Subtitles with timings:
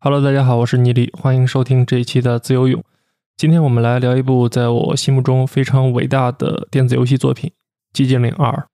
[0.00, 2.84] Hello，大家好，我是倪丽，欢迎收听这一期的自由泳。
[3.36, 7.50] 今天我们来聊一部在我心目中非常伟大的电子游戏作品
[7.98, 8.68] 《寂静岭二》。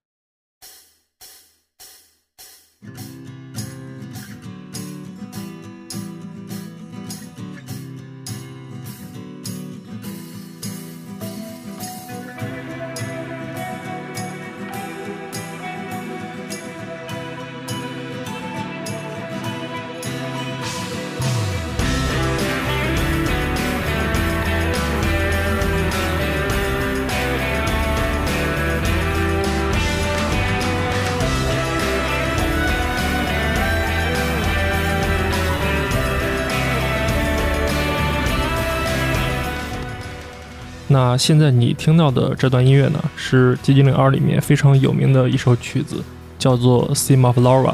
[41.17, 46.03] 现在你听到的这段音乐呢，是《寂静岭二》里面非常有名的一首曲子，
[46.39, 47.73] 叫做《Theme of Laura》，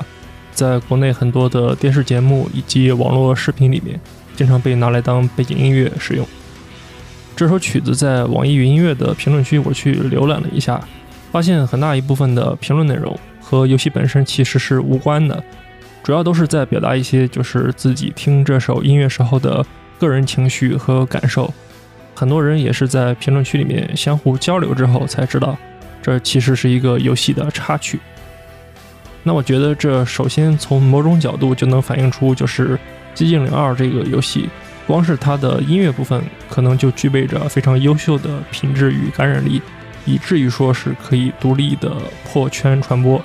[0.53, 4.01] 在国内很多的电视节目以及网络视频里面，
[4.37, 6.27] 经常被拿来当背景音乐使用。
[7.37, 10.81] 这首曲子在网易云音乐的评论区，我去浏览了一下，
[11.33, 15.43] 发现很大一部分的评论内容和游戏本身其实是无关的，
[16.03, 19.65] 主要都是在表达一些就是自己听这首音乐时候的
[19.99, 21.53] 个人情绪和感受。
[22.21, 25.57] 很多人也是在评论区里面相互交流之后才知道，
[26.03, 27.99] 这其实是一个游戏的插曲。
[29.23, 32.77] 那我觉得这首先从某种角度就能反映出，就是
[33.15, 34.51] 《寂静岭二》这个游戏，
[34.87, 39.63] 光是它的音乐部分可能就具备着非常优秀的品质与感染力，
[40.05, 41.91] 以至于说是可以独立的
[42.31, 43.19] 破圈传播。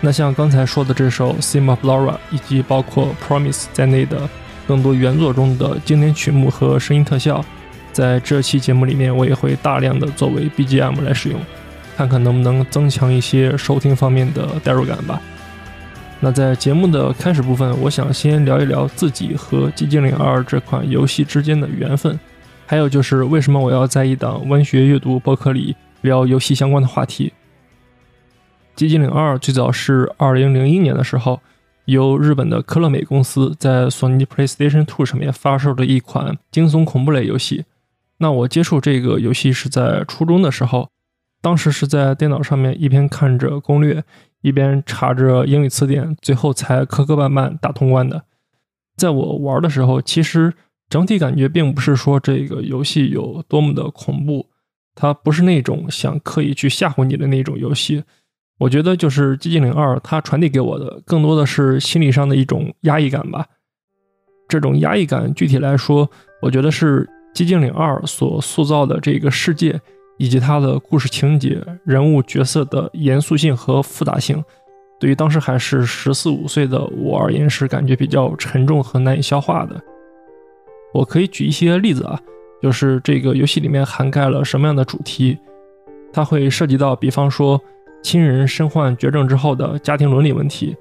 [0.00, 4.30] 那像刚才说的这首《Theme of Laura》，以及包括《Promise》在内的
[4.68, 7.44] 更多原作中的经典曲目和声音特效。
[7.92, 11.38] 在这期节目里面，我也会大量的作为 BGM 来使用，
[11.96, 15.20] 看看能不能增强一些收听方面的代入感吧。
[16.20, 22.18] 那在节目的开始部分，我想先聊一聊自己和《寂静岭二》这款游戏之间的缘分，
[22.66, 27.32] 还有就是为什么我要在一档文学阅读博客里聊游戏相关的话题。
[28.80, 31.40] 《寂静岭二》最早是2001年的时候。
[31.86, 37.64] 由日本的科乐美公司在索尼 PlayStation 2上面发售的一款惊悚恐怖类游戏。
[38.18, 40.88] 那我接触这个游戏是在初中的时候，
[41.40, 44.04] 当时是在电脑上面一边看着攻略，
[44.42, 48.22] 一边查着英语词典，最后才磕磕绊绊打通关的。
[48.96, 50.54] 在我玩的时候，其实
[50.88, 54.46] 整体感觉并不是说这个游戏有多么的恐怖，
[54.94, 58.04] 它不是那种想刻意去吓唬你的那种游戏。
[58.58, 63.46] 我觉得就是《寂静岭二》，它传递给我的更多的是心理上的一种压抑感吧。
[64.46, 66.08] 这种压抑感，具体来说，
[66.42, 67.04] 我觉得是。
[67.34, 69.80] 《寂静岭二》所塑造的这个世界，
[70.18, 74.44] 以及它的故事情节、人物角色的严肃性和复杂性，
[75.00, 79.80] 对于当时还是十四五岁的我而言，是感觉比较沉重和难以消化的。
[80.92, 82.20] 我可以举一些例子啊，
[82.60, 85.38] 就是这个游戏里面涵盖了什么样的主题？
[86.12, 87.58] 它会涉及到，比方说
[88.02, 90.76] 亲人身患绝症之后的家庭伦理问题，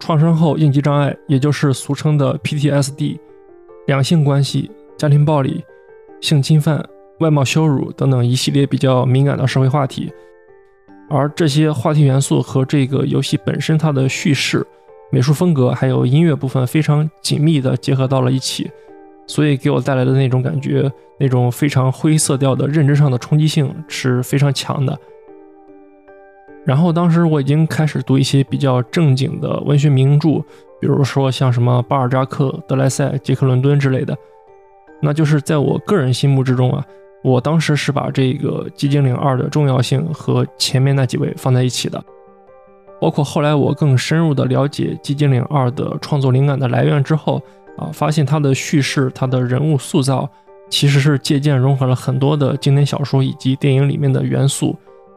[0.00, 3.16] 创伤后应激障碍，也就是俗称的 PTSD，
[3.86, 4.68] 两性关系、
[4.98, 5.62] 家庭暴力。
[6.24, 6.82] 性侵犯、
[7.20, 10.10] 外貌羞辱等等一系列比较敏感的社会话题，
[11.10, 14.66] 而这些话题元素和这个游戏本身它的叙事、
[15.12, 18.70] 美术风格还有音乐部分非常紧密的结合到了一起，
[19.26, 20.90] 所以给我带来的那种感觉，
[21.20, 24.98] 那种非常灰色调的认知上的冲击性是非常强的。
[26.64, 30.42] 然后当时我已经开始读一些比较正经的文学名著，
[30.80, 34.16] 比如说像什么巴尔扎克、德莱塞、杰克伦敦之类的。
[35.00, 36.84] 那就是在我个人心目之中啊，
[37.22, 42.02] 我当时是把这个《寂静岭二》的重要性和前面那几位放在一起的，
[43.00, 47.40] 包括后来我更深入的了解《寂静岭二》的创作灵感的来源之后
[47.76, 50.28] 啊，发现它的叙事、它的人物塑造
[50.70, 54.74] 其实是借鉴融合了很多的经典小说以及电影里面的元素，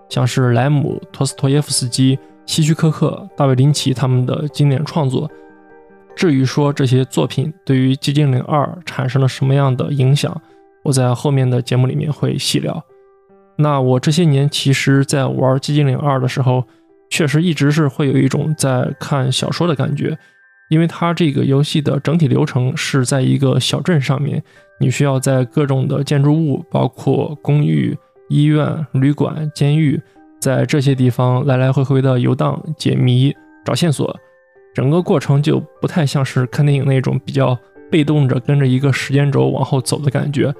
[0.09, 5.29] 像是莱姆、托斯托耶夫斯基、希区柯克、大卫林奇他们的经典创作。
[6.17, 10.35] 至于说这些作品对于《寂静岭二》产生了什么样的影响，
[10.83, 12.83] 我在后面的节目里面会细聊。
[13.55, 16.63] 那我这些年其实，在玩《寂静岭二》的时候，
[17.11, 20.17] 确实一直是会有一种在看小说的感觉，
[20.71, 24.41] 因为它这个游戏的整体流程是在一个小镇上面，
[24.79, 27.95] 你需要在各种的建筑物，包括公寓、
[28.29, 30.01] 医院、旅馆、监狱，
[30.41, 33.31] 在这些地方来来回回的游荡、解谜、
[33.63, 34.19] 找线索。
[34.77, 37.57] 整个过程就不太像是看电影那种比较
[37.89, 40.53] 被动着跟着一个时间轴往后走的感觉，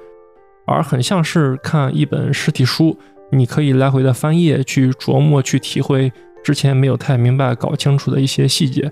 [0.66, 2.98] 而很像是看一本实体书，
[3.30, 6.12] 你可以来回的翻页去琢磨、去体会
[6.42, 8.90] 之前没有太明白、搞清楚的一些细节。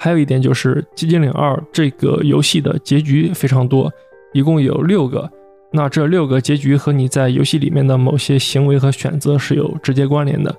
[0.00, 3.88] 还有一点就是《寂静岭二》这个游戏的结局非常多，
[4.32, 5.30] 一共有六个。
[5.70, 10.52] 那这六个结局和你在游戏里面的某些行为和选择是有直接关联的。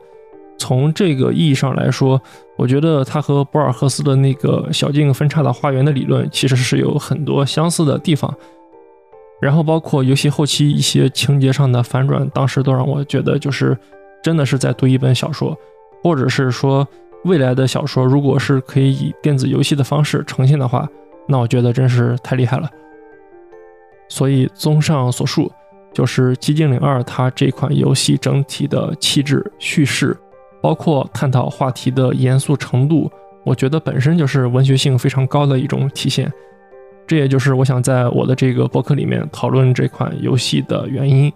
[0.57, 2.22] 从这个意义上来说，
[2.57, 8.34] 我觉得它和博尔赫斯的那个小径分叉的花园的理论其实是有很多相似的地方。
[9.42, 13.78] 然后包括游戏后期一些情节上的反转，当时都让我觉得就是
[14.24, 15.56] 真的是在读一本小说，
[16.02, 16.88] 或者是说
[17.25, 20.88] 未来的小说如果是可以以电子游戏的方式呈现的话，
[21.28, 22.69] 那我觉得真是太厉害了。
[24.07, 25.52] 所以综上所述，
[25.92, 30.18] 就是《寂静岭二》它这款游戏整体的气质、叙事。
[30.62, 33.12] 包括探讨话题的严肃程度，
[33.44, 36.31] 我觉得本身就是文学性非常高的一种体现。
[37.07, 41.31] 这也就是我想在我的这个博客里面讨论这款游戏的原因。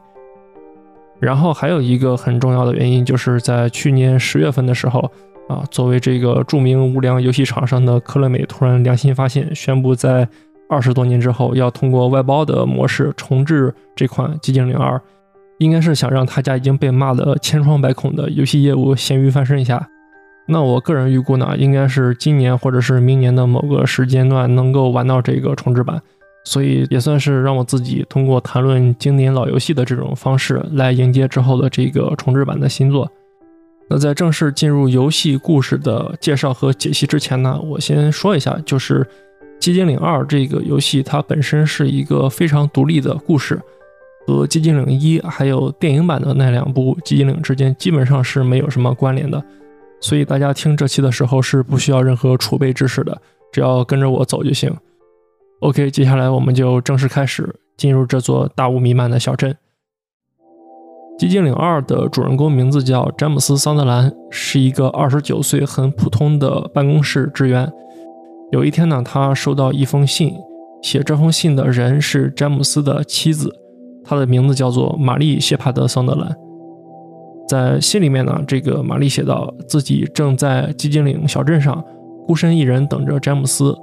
[1.20, 5.00] 然后还有一个很重要的原因，就是在去年十月份的时候，
[5.48, 10.28] 啊，作为这个著名无良游戏厂商的科乐美突然良心发现，宣布在
[10.70, 14.98] 二十多年之后要通过外包的模式重置这款《寂静岭二》。
[15.60, 19.88] 应该是想让他家已经被骂得千疮百孔的游戏业务咸鱼翻身一下。
[20.48, 26.02] 那我个人预估呢，应该是今年或者是明年的某个时间段能够玩到这个重置版，
[26.44, 33.08] 所以也算是让我自己通过谈论经典老游戏的这种方式来迎接之后的这个重置版的新作。
[33.90, 39.04] 那在正式进入游戏故事的介绍和解析之前呢，我先说一下，就是
[39.60, 43.60] 《寂静岭二》这个游戏它本身是一个非常独立的故事。
[44.30, 49.44] 和《寂静岭一》还有电影版的那两部《寂静岭》之间基本上是没有什么关联的，
[50.00, 53.22] 所以大家听这期的时候是不需要任何储备知识的，
[53.52, 54.74] 只要跟着我走就行。
[55.62, 59.56] OK，接下来我们就正式开始进入这座大雾弥漫的小镇。
[61.22, 67.70] 《寂静岭二》的主人公名字叫詹姆斯·桑德兰，是一个二十九岁很普通的办公室职员。
[68.52, 70.34] 有一天呢，他收到一封信，
[70.82, 73.54] 写这封信的人是詹姆斯的妻子。
[74.10, 76.36] 他的名字叫做玛丽·谢帕德·桑德兰。
[77.48, 81.86] 在信里面呢，这个玛丽写道，自己正在寂静岭小镇上
[82.26, 83.78] 孤身一人等着詹姆斯，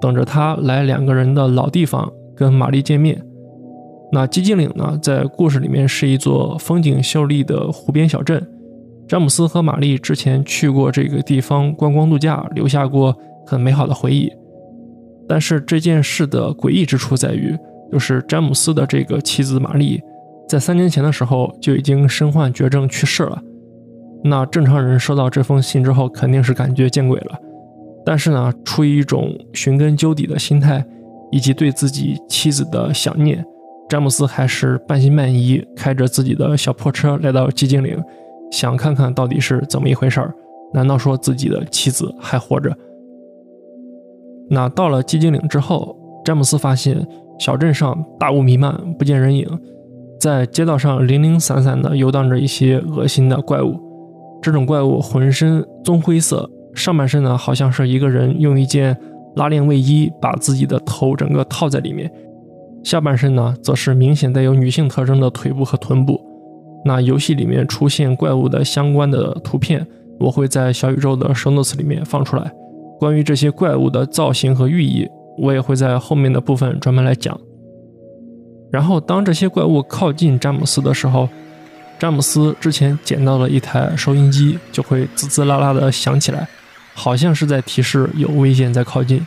[0.00, 3.24] 等着他来两个人的老地方跟玛丽见面。
[4.10, 8.44] 那寂静岭呢，在故事里面是一座风景秀丽的湖边小镇。
[9.06, 14.28] 詹姆斯和玛丽之前去过这个地方观光度假，留下过很美好的回忆。
[15.28, 17.56] 但是这件事的诡异之处在于。
[17.90, 20.00] 就是詹姆斯的这个妻子玛丽，
[20.48, 23.42] 在三年前的时候就已经身患绝症去世了。
[24.22, 27.38] 那正常人收到这封信之后，肯定是感觉见鬼了。
[28.04, 30.84] 但是呢，出于一种寻根究底的心态，
[31.32, 33.44] 以及对自己妻子的想念，
[33.88, 37.96] 詹姆斯还是半信半疑，开着自己的小破车来到寂静岭，
[38.52, 40.34] 想看看到底是怎么一回事儿。
[40.72, 42.76] 难道说自己的妻子还活着？
[44.48, 47.06] 那到了寂静岭之后，詹姆斯发现。
[47.40, 49.48] 小镇上大雾弥漫，不见人影，
[50.20, 53.80] 在街道上零零散散地游荡着一些恶心的怪物。
[54.42, 58.94] 这种怪物浑身棕灰色，上半身呢好像是一个人用一件
[59.36, 62.12] 拉链卫衣把自己的头整个套在里面，
[62.84, 66.20] 下半身呢则是明显带有女性特征的腿部和臀部。
[66.84, 69.86] 那游戏里面出现怪物的相关的图片，
[70.18, 72.52] 我会在小宇宙的 show notes 里面放出来。
[72.98, 75.08] 关于这些怪物的造型和寓意。
[75.38, 77.38] 我也会在后面的部分专门来讲。
[78.70, 81.28] 然后，当这些怪物靠近詹姆斯的时候，
[81.98, 86.48] 詹姆斯之前捡到了一台收音机，就会滋滋啦啦的响起来，
[86.94, 89.26] 好像是在提示有危险在靠近。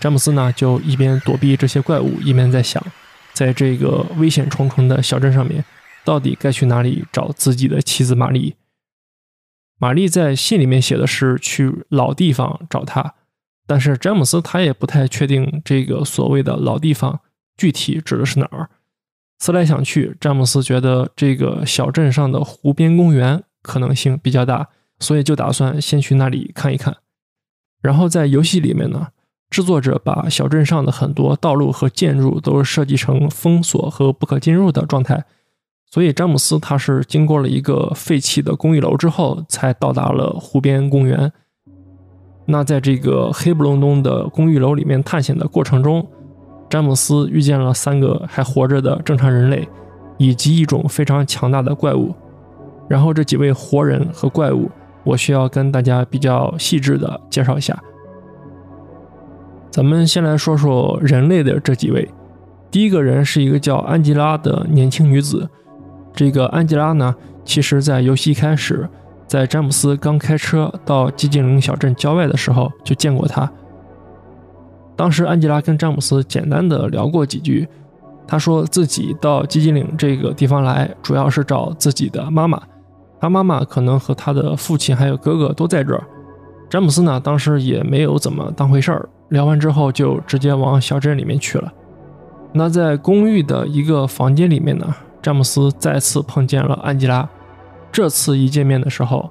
[0.00, 2.82] 詹姆斯呢，就一边躲避这些怪物，一边在想，
[3.32, 5.64] 在这个危险重重的小镇上面，
[6.04, 8.54] 到底该去哪里找自己的妻子玛丽？
[9.78, 13.14] 玛丽在信里面写的是去老地方找他。
[13.66, 17.20] 但是詹姆斯他也不太确定这个所谓的老地方
[17.56, 18.68] 具体指的是哪儿。
[19.38, 24.68] 思来想去，詹姆斯觉得这个小镇上的湖边公园可能性比较大，
[24.98, 26.96] 所以就打算先去那里看一看。
[27.82, 29.08] 然后在游戏里面呢，
[29.50, 35.24] 制作者把小镇上的很多道路和建筑都设计成封锁和不可进入的状态，
[35.90, 41.32] 所以詹姆斯他是经过了一个废弃的公寓楼之后，才到达了湖边公园。
[42.46, 46.06] 那在这个黑不隆冬的公寓楼里面探险的过程中，
[46.68, 49.66] 詹姆斯遇见了三个还活着的正常人类，
[50.18, 52.14] 以及一种非常强大的怪物。
[52.86, 54.70] 然后这几位活人和怪物，
[55.04, 57.78] 我需要跟大家比较细致的介绍一下。
[59.70, 62.08] 咱们先来说说人类的这几位。
[62.70, 65.48] 第一个人是一个叫安吉拉的年轻女子。
[66.12, 68.88] 这个安吉拉呢，其实在游戏一开始。
[69.26, 73.50] 在詹姆斯刚开车到寂静岭小镇郊外的时候就见过他。
[74.96, 77.66] 当时安吉拉跟詹姆斯简单的聊过几句，
[78.26, 82.62] 他说自己到寂静岭这个地方来，主要是找自己的妈妈，
[83.20, 86.04] 他妈妈可能和他的父亲还有哥哥都在这儿。
[86.70, 91.72] 詹姆斯呢，当时也没有怎么当回事儿，聊完之后就直接往小镇里面去了。
[92.52, 97.28] 那在公寓的一个房间里面呢，詹姆斯再次碰见了安吉拉。
[97.94, 99.30] 这次一见面的时候，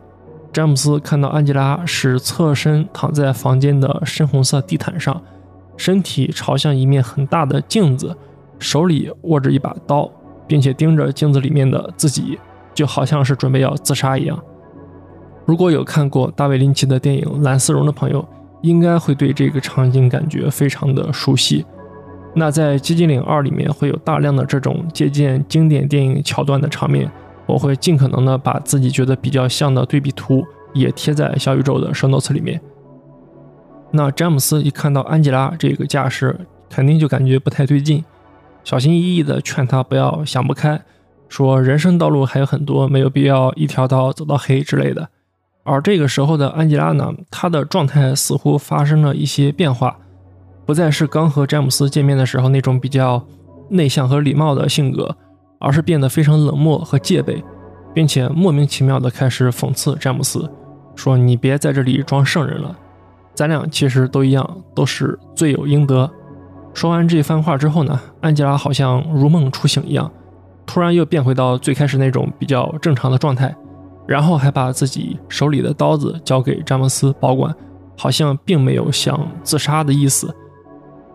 [0.53, 5.22] 詹姆斯看到安吉拉是侧身躺在房间的深红色地毯上，
[5.75, 8.15] 身体朝向一面很大的镜子，
[8.60, 10.10] 手里握着一把刀，
[10.48, 12.39] 并且盯着镜子里面的自己，
[12.74, 14.41] 就好像是准备要自杀一样。
[15.46, 18.25] 如果有看过大卫林奇的电影《蓝丝绒》的朋友，
[18.62, 21.65] 应该会对这个场景感觉非常的熟悉。
[22.34, 27.12] 那在《寂静岭二》里面会有大量的这种借鉴经典电影桥段的场面。
[27.45, 32.62] 我会尽可能的把自己觉得比较像的对比图也贴在小宇宙的 show notes 里面。
[33.91, 38.03] 那詹姆斯一看到安吉拉这个架势，肯定就感觉不太对劲，
[38.63, 40.81] 小心翼翼的劝他不要想不开，
[41.27, 45.09] 说人生道路还有很多，没有必要一条道走到黑之类的。
[45.63, 50.00] 而这个时候的安吉拉呢，她的状态似乎发生了一些变化，
[50.65, 53.25] 不再是刚和詹姆斯见面的时候那种比较
[53.69, 55.15] 内向和礼貌的性格。
[55.63, 57.41] 而是变得非常冷漠和戒备，
[57.93, 60.51] 并且莫名其妙的开始讽刺詹姆斯，
[60.93, 62.75] 说：“你别在这里装圣人了，
[63.34, 66.12] 咱俩其实都一样，都是罪有应得。”
[66.75, 70.12] 说完这番话之后呢，安吉拉好像如梦初醒一样，
[70.65, 73.55] 突然又变回到最开始那种比较正常的状态，
[74.05, 77.55] 然后还把自己手里的刀子交给詹姆斯保管，
[77.98, 80.36] 好像并没有想自杀的意思。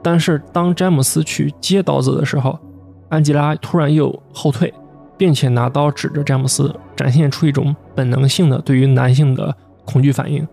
[0.00, 2.58] 但是当詹姆斯去接刀子的时候，
[3.08, 4.72] 安吉拉突然又后退，
[5.16, 10.46] 并且拿刀指着詹姆斯，展现出一种本能性的对于男性的恐惧反应。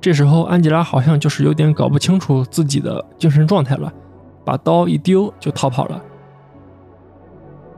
[0.00, 3.92] 这时候，安吉拉好像就是有点搞不清楚自己的精神状态了，
[4.44, 6.02] 把刀一丢就逃跑了。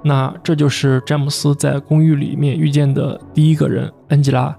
[0.03, 4.55] 那这就是詹姆斯在公寓里面遇见的第一个人——安吉拉。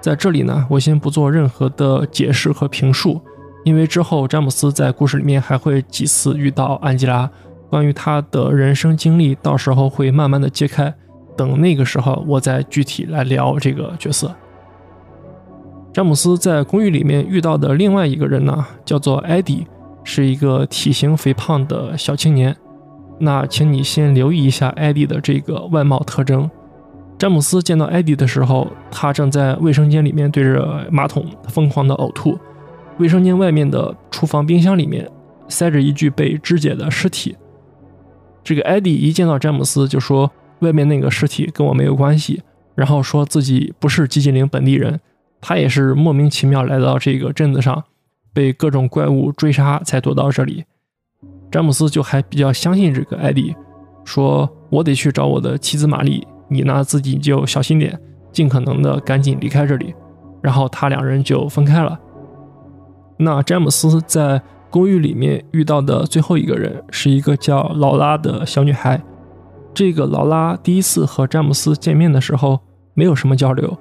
[0.00, 3.20] 在这里呢，我先不做任何的解释和评述，
[3.64, 7.28] 因为之后詹姆斯在故事里面还会几次遇到安吉拉。
[7.70, 10.94] 关于他的人生经历，到时候会慢慢的揭开，
[11.36, 14.34] 等那个时候我再具体来聊这个角色。
[15.92, 19.66] 詹姆斯在公寓里面遇到的另外一个人呢，叫做艾迪，
[20.04, 22.56] 是一个体型肥胖的小青年。
[23.18, 26.48] 那请你先留意一下艾迪的这个外貌特征。
[27.18, 32.38] 詹姆斯见到艾迪的时候，他正在卫生间里面对着马桶疯狂的呕吐，
[32.98, 35.10] 卫生间外面的厨房冰箱里面
[35.48, 37.36] 塞着一具被肢解的尸体。
[38.48, 42.42] 这个艾迪一见到詹姆斯就说：“外面那个尸体跟我没有关系。”
[42.74, 44.98] 然后说自己不是寂静岭本地人，
[45.38, 47.84] 他也是莫名其妙来到这个镇子上，
[48.32, 50.64] 被各种怪物追杀才躲到这里。
[51.50, 53.54] 詹姆斯就还比较相信这个艾迪，
[54.02, 58.00] 说：“我得去找我的妻子玛丽，你呢自己就小心点，
[58.32, 59.94] 尽可能的赶紧离开这里。”
[60.40, 62.00] 然后他两人就分开了。
[63.18, 64.40] 那詹姆斯在。
[64.70, 69.02] 公寓里面遇到的最后一个人是一个叫劳拉的小女孩。
[69.72, 72.60] 这个劳拉第一次和詹姆斯见面的时候
[72.94, 73.78] 没有什么交流，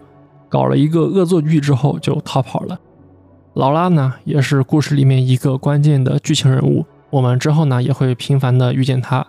[0.48, 2.80] 搞了一个恶作剧之后就逃跑了。
[3.54, 9.28] 劳拉呢，也是故事里面一个关键的剧情人物，我们之后呢也会频繁的遇见她。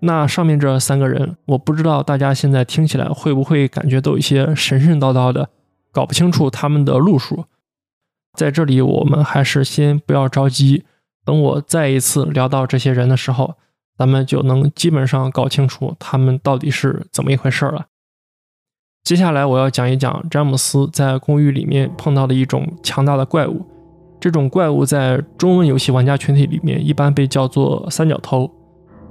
[0.00, 5.48] 那上面这三个人，我不知道大家现在听起来会不会感觉都有一些神神叨叨的，
[5.92, 7.44] 搞不清楚他们的路数。
[8.36, 10.84] 在这里，我们还是先不要着急，
[11.24, 13.54] 等我再一次聊到这些人的时候，
[13.96, 17.86] 咱们就能基本上搞清楚他们到底是怎么一回事了。
[19.02, 23.64] 接下来我要讲一讲詹姆斯在公寓里面碰到的一种强大的怪物，
[24.20, 28.50] 这种怪物在中文游戏玩家群体里面一般被叫做三角头。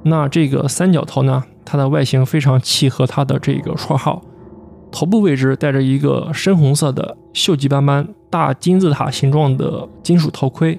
[0.03, 4.21] 那这个三角头呢，它的外形非常契合它的这个绰号。
[4.91, 10.77] 头部位置带着一个深红色的锈迹斑斑大金字塔形状的金属头盔，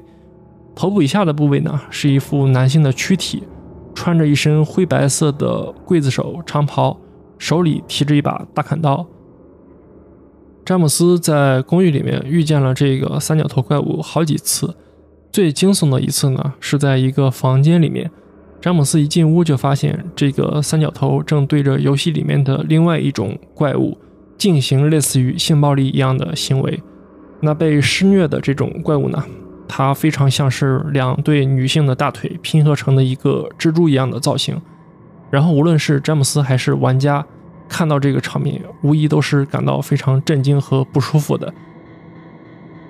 [0.74, 3.44] 头部以下的部位呢是一副男性的躯体，
[3.94, 6.98] 穿着一身灰白色的刽子手长袍，
[7.38, 9.06] 手里提着一把大砍刀。
[10.66, 14.76] 詹姆斯在公寓里面遇见了这个三角头怪物好几次，
[15.32, 18.10] 最惊悚的一次呢是在一个房间里面。
[18.60, 23.96] 詹姆斯一进屋就发现这个三角头正对着游戏里面的另外一种怪物
[24.36, 26.82] 进行类似于性暴力一样的行为。
[27.40, 29.22] 那被施虐的这种怪物呢，
[29.68, 34.60] 它非常像是两对女性的大腿拼合成的一个蜘蛛一样的造型。
[35.30, 37.24] 然后无论是詹姆斯还是玩家，
[37.68, 41.52] 看到这个场面，无疑都是感到非常震惊和不舒服的。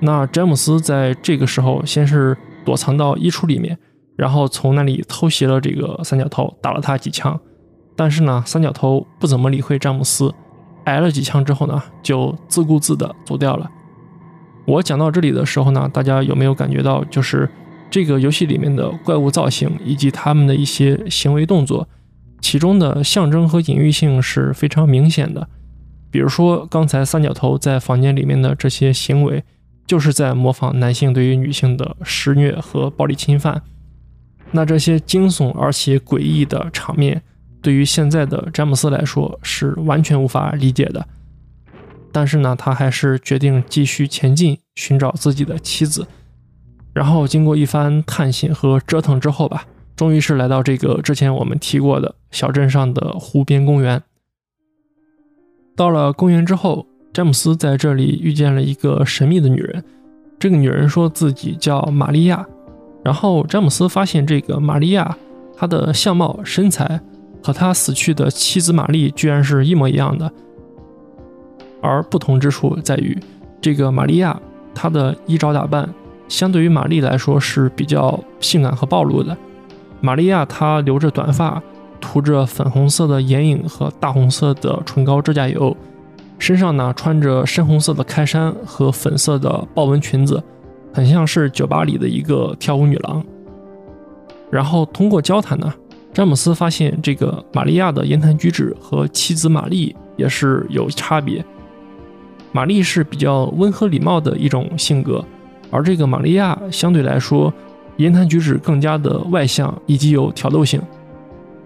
[0.01, 3.79] 那詹姆斯在这个时候先是躲藏到衣橱里面，
[4.15, 7.41] 然后从那里偷袭了这个三角头，打了他几枪。
[7.97, 10.33] 但是呢，三角头不怎么理会詹姆斯，
[10.85, 13.71] 挨了几枪之后呢，就自顾自的走掉了。
[14.67, 17.49] 我讲到这里的时候呢，大家有没有感觉到，就是
[17.89, 21.89] 这个游戏里面的怪物造型以及他们的一些行为动作，
[22.41, 25.49] 其中的象征和隐喻性是非常明显的。
[26.11, 29.45] 比如说刚才三角头在房间里面的这些行为。
[29.87, 33.63] 就是在模仿男性对于女性的施虐和暴力侵犯。
[34.51, 37.23] 那这些惊悚而且诡异的场面，
[37.63, 41.07] 对于现在的詹姆斯来说是完全无法理解的。
[42.17, 46.07] 但是呢，他还是决定继续前进，寻找自己的妻子。
[46.95, 54.03] 然后经过一番探险和折腾之后吧，终于是来到这个之前我们提过的小镇上的湖边公园。
[55.77, 56.87] 到了公园之后。
[57.13, 59.83] 詹姆斯在这里遇见了一个神秘的女人，
[60.39, 62.47] 这个女人说自己叫玛利亚。
[63.03, 65.17] 然后詹姆斯发现，这个玛利亚
[65.57, 67.01] 她的相貌、身材
[67.43, 70.31] 和他死去的妻子玛丽居然是一模一样的。
[71.81, 73.17] 而不同之处在于，
[73.61, 74.41] 这个玛利亚
[74.75, 75.89] 她的衣着打扮
[76.29, 79.37] 相对于玛丽来说是比较性感和暴露的。
[80.01, 81.63] 玛利亚她留着短发，
[82.01, 85.77] 涂着粉红色的眼影和大红色的唇膏指甲油。
[86.39, 90.43] 身上呢穿着深红色的开衫和粉色的豹纹裙子，
[90.93, 93.25] 很像是酒吧里的一个跳舞女郎。
[94.51, 95.73] 然后通过交谈呢，
[96.13, 101.43] 詹姆斯发现这个玛利亚的言谈举止和妻子玛丽也是有差别。
[102.57, 105.23] 玛丽是比较温和礼貌的一种性格，
[105.71, 107.53] 而这个玛利亚相对来说
[107.97, 110.81] 言谈举止更加的外向以及有挑逗性。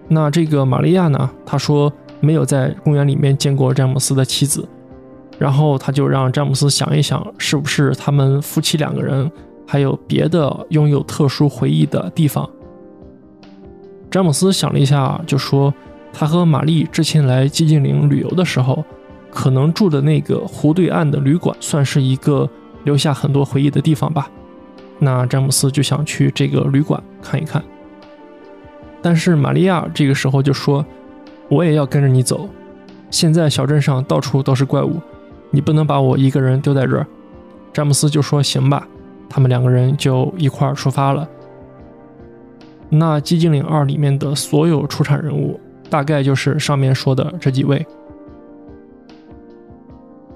[0.08, 1.92] 那这个玛利亚呢，她说。
[2.22, 4.68] 没有在公园里面见过詹姆斯的妻子，
[5.38, 9.32] 然后他就让詹姆斯想一想，是不是他们夫妻两个人
[9.66, 12.46] 还有别的拥有特殊回忆的地方。
[14.10, 15.72] 詹姆斯想了一下，就说
[16.12, 18.84] 他和玛丽之前来寂静岭旅游的时候，
[19.30, 22.48] 可能住的那个湖对岸的旅馆，算是一个
[22.84, 24.30] 留下很多回忆的地方吧。
[24.98, 27.62] 那詹姆斯就想去这个旅馆看一看，
[29.00, 30.84] 但是玛利亚这个时候就说。
[31.50, 32.48] 我也要跟着你走。
[33.10, 35.00] 现在小镇上到处都是怪物，
[35.50, 37.04] 你不能把我一个人丢在这儿。
[37.72, 38.86] 詹姆斯就说：“行吧。”
[39.28, 41.28] 他们两个人就一块儿出发了。
[42.88, 45.58] 那《寂静岭二》里面的所有出场人物，
[45.90, 47.84] 大概就是上面说的这几位。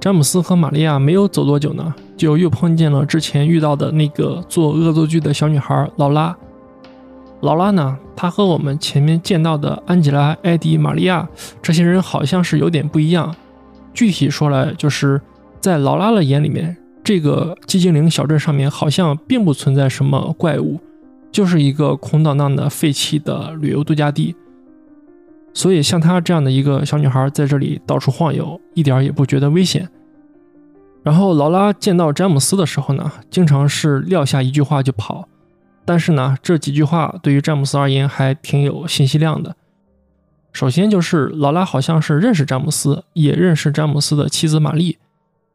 [0.04, 6.36] 詹姆斯和玛利亚没有走多久呢，就又碰见了之前遇到的那个做恶作剧的小女孩劳拉。
[7.40, 7.96] 劳拉呢？
[8.14, 11.26] 她和我们前面见到的安吉拉、艾迪、玛利亚
[11.62, 13.34] 这些人好像是有点不一样。
[13.94, 15.18] 具体说来，就是
[15.58, 20.78] 在劳拉的眼里面，这个寂静岭小镇上面好像并不存在什么怪物，
[21.32, 24.36] 就是一个空荡荡的废弃的旅游度假地。
[25.54, 29.88] 所以，像她这样的一个小女孩在这里到处晃悠，一点也不觉得危险。
[31.04, 35.28] 然后，劳拉见到詹姆斯的时候呢，经常是撂下一句话就跑。
[35.84, 39.54] 但是呢，这几句话对于詹姆斯而言还挺有信息量的。
[40.50, 44.98] 首先就是劳拉好像是认识詹姆斯，也认识詹姆斯的妻子玛丽。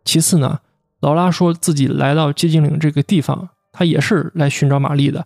[0.06, 0.60] 其次呢，
[1.00, 5.26] 劳拉说自己来到寂静岭这个地方，她也是来寻找玛丽的。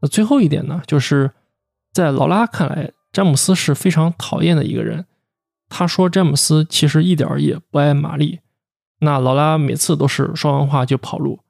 [0.00, 1.30] 那最后一点呢，就是
[1.92, 5.06] 在劳拉看来，詹姆斯是非常讨厌的一个人。
[5.70, 8.40] 他说詹姆斯其实一点也不爱玛丽。
[8.98, 11.40] 那劳拉每次都是说完话就跑路，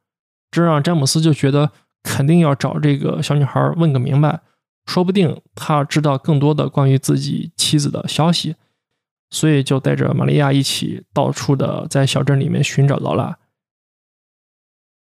[0.53, 1.73] 这让詹姆斯就觉得。
[2.07, 4.43] 肯定要找这个小女孩问个明白，
[4.85, 8.57] 说不定他知道更多的关于自己妻子的消息，
[9.31, 13.39] 所以就带着玛利亚一起到处的在小镇里面寻找劳拉。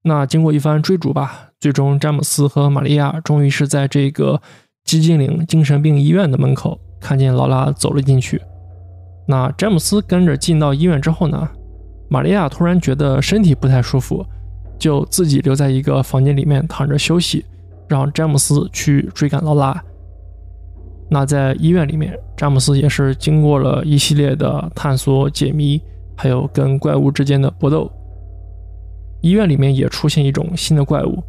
[0.02, 4.42] 那经过一番追逐吧，最终詹姆斯和玛利亚终于是在这个
[4.88, 8.40] 寂静岭精神病医院的门口看见劳拉走了进去。
[9.26, 11.46] 那詹姆斯跟着进到医院之后呢，
[12.08, 14.24] 玛利亚突然觉得身体不太舒服。
[14.78, 17.44] 就自己留在一个房间里面躺着休息，
[17.88, 19.82] 让詹姆斯去追赶劳拉。
[21.10, 25.82] 那在医院里面，詹姆斯也是经过了一系列的探索、解谜，
[26.16, 27.90] 还有跟怪物之间的搏斗。
[29.20, 31.20] 医院里面也出现一种新的怪物，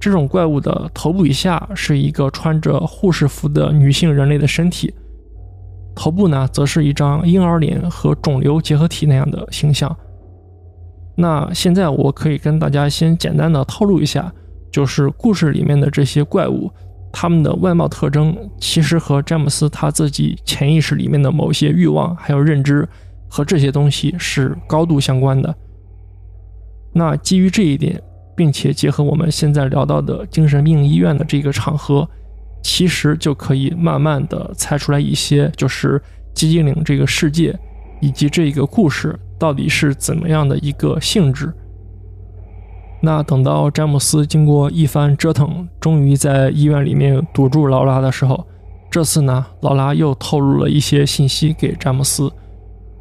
[0.00, 4.92] 这种怪物的头部以下是一个穿着护士服的女性人类的身体，
[5.94, 9.96] 头部呢则是一张婴儿脸和肿瘤结合体那样的形象。
[11.16, 14.32] 那现在我可以跟大家先简单的透露一下，
[14.70, 16.70] 就是故事里面的这些怪物，
[17.12, 22.86] 他们的外貌特征其实和詹姆斯他自己潜意识里面的某些欲望还有认知
[23.28, 25.54] 和这些东西是高度相关的。
[26.92, 28.02] 那基于这一点，
[28.36, 32.08] 并且结合我们现在聊到的精神病医院的这个场合，
[32.62, 36.00] 其实就可以慢慢的猜出来一些，就是
[36.34, 37.58] 寂静岭这个世界
[38.00, 41.52] 以及这个故事到底是怎么样的一个性质。
[43.00, 48.46] 那等到詹姆斯经过一番折腾，终于在医院里面堵住劳拉的时候，
[48.90, 52.32] 这次呢，劳拉又透露了一些信息给詹姆斯，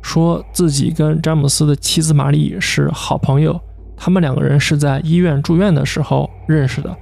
[0.02, 3.58] 说自己跟詹姆斯的妻子玛丽是好朋友，
[3.96, 6.96] 他们两个人是在医院住院的时候认识的，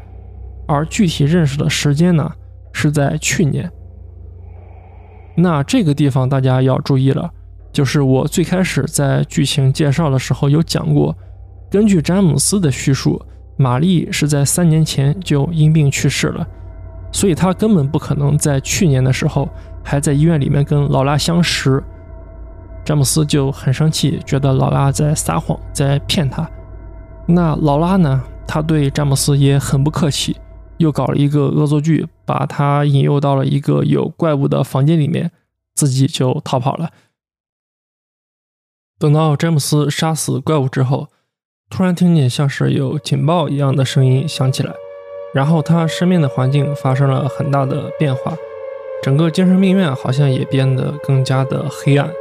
[0.67, 2.31] 而具体认识的时间呢，
[2.73, 3.71] 是在去年。
[5.35, 7.29] 那这个地方大家要注意了，
[7.71, 11.15] 就是我最开始在剧情介绍的时候有讲过。
[11.69, 13.19] 根据詹姆斯的叙述，
[13.55, 16.45] 玛丽是在三年前就因病去世了，
[17.13, 19.47] 所以他根本不可能在去年的时候
[19.81, 21.81] 还在医院里面跟劳拉相识。
[22.83, 26.49] 詹姆斯就很生气，觉得劳拉在撒谎，在骗他。
[27.27, 28.23] 那劳拉呢？
[28.47, 30.37] 他对詹姆斯也很不客气，
[30.77, 35.31] 又搞了一个恶作剧，把他引诱到了一个有怪物的房间里面，
[35.75, 36.91] 自己就逃跑了。
[38.99, 41.07] 等到詹姆斯杀死怪物之后。
[41.73, 44.73] 突然听见像是有警报一样的声音响起来，
[45.33, 48.35] 然后他身边的环境发生了很大的变化，
[49.01, 52.11] 整个精神病院好像也变得更加的黑暗，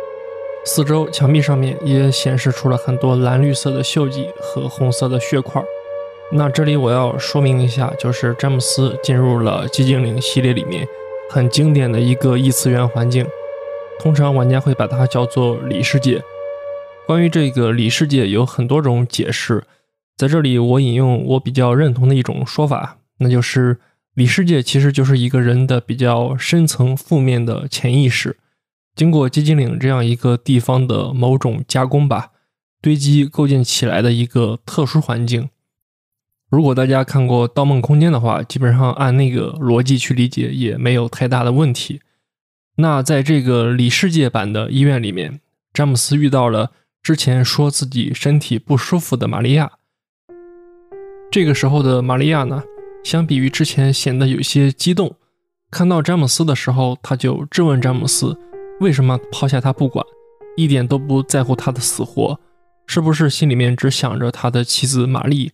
[0.65, 5.63] 四周墙壁上面也显示出了很多蓝绿色的锈迹和红色的血块。
[6.33, 10.87] 那这里我要说明一下，就是詹姆斯进入了寂静岭系列里面
[11.31, 13.27] 很经典的一个异次元环境，
[13.99, 16.23] 通常玩家会把它叫做里世界。
[17.07, 19.65] 关于这个里世界有很多种解释，
[20.17, 23.79] 在这里我引用我比较认同的一种说法，那就是
[24.15, 28.37] 里世界其实就是一个人的比较深层负面的潜意识，
[29.01, 32.33] 经过寂静岭这样一个地方的某种加工吧，
[32.83, 35.49] 堆积构建起来的一个特殊环境。
[36.51, 42.03] 如果大家看过《盗梦空间》的话，基本上按那个逻辑去理解也没有太大的问题。
[42.77, 45.41] 那在这个里世界版的医院里面，
[45.73, 46.73] 詹姆斯遇到了。
[47.03, 49.71] 之前说自己身体不舒服的玛利亚，
[51.31, 52.63] 这个时候的玛利亚呢，
[53.03, 55.17] 相比于之前显得有些激动。
[55.71, 58.39] 看到詹姆斯的时候，他就质问詹姆斯
[58.81, 60.05] 为什么抛下他不管，
[60.57, 62.41] 一点都不在乎他的死活，
[62.87, 65.53] 是不是心里面只想着他的妻子玛丽？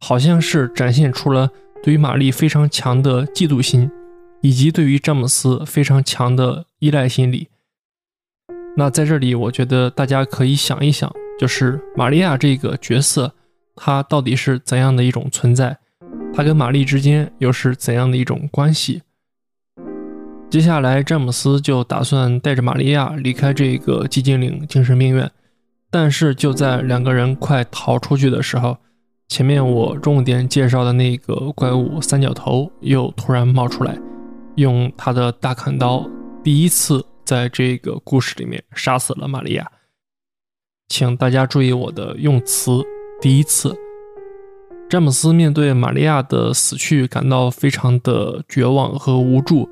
[0.00, 1.50] 好像是展现出了
[1.82, 3.90] 对于玛丽非常强的嫉妒心，
[4.40, 7.48] 以及对于詹姆斯非常强的依赖心理。
[8.76, 13.34] 那在这里，我觉得大家可以想一想，就是玛利亚这个角色，
[13.74, 15.78] 她到底是怎样的一种存在？
[16.32, 19.02] 她跟玛丽之间又是怎样的一种关系？
[20.56, 25.30] 接下来，詹姆斯就打算带着玛利亚离开这个寂静岭精神病院，
[25.90, 28.78] 但是就在两个人快逃出去的时候，
[29.28, 33.98] 前面我重点介绍的那个怪物三角头又突然冒出来，
[34.54, 36.08] 用他的大砍刀，
[36.42, 37.04] 第一次。
[37.26, 39.70] 在这个故事里面，杀死了玛利亚。
[40.88, 42.82] 请大家注意我的用词。
[43.20, 43.76] 第一次，
[44.88, 49.68] 詹姆斯面对玛利亚的死去感到非常的绝望和无助，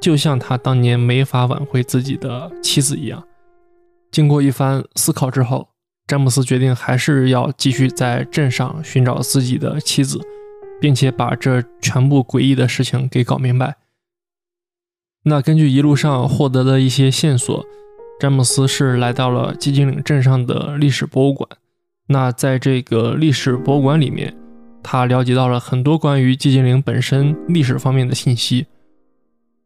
[0.00, 3.22] 就像他当年没法挽回自己的妻子一样。
[4.10, 5.68] 经过一番思考之后，
[6.06, 10.20] 詹姆斯决定还是要继续在镇上寻找自己的妻子，
[10.80, 13.76] 并且把这全部诡异的事情给搞明白。
[15.24, 17.66] 那根据一路上获得的一些线索，
[18.18, 21.48] 詹姆斯是来到了寂静岭镇上的历史博物馆。
[22.06, 24.34] 那在这个历史博物馆里面，
[24.82, 28.66] 他了解到了很多关于寂静岭本身历史方面的信息。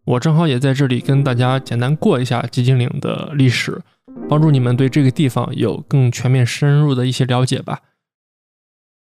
[0.04, 3.80] 我正好也在这里跟大家简单过一下寂静岭的历史，
[4.28, 7.80] 帮助你们对这个地方有更全面深入的一些了解吧。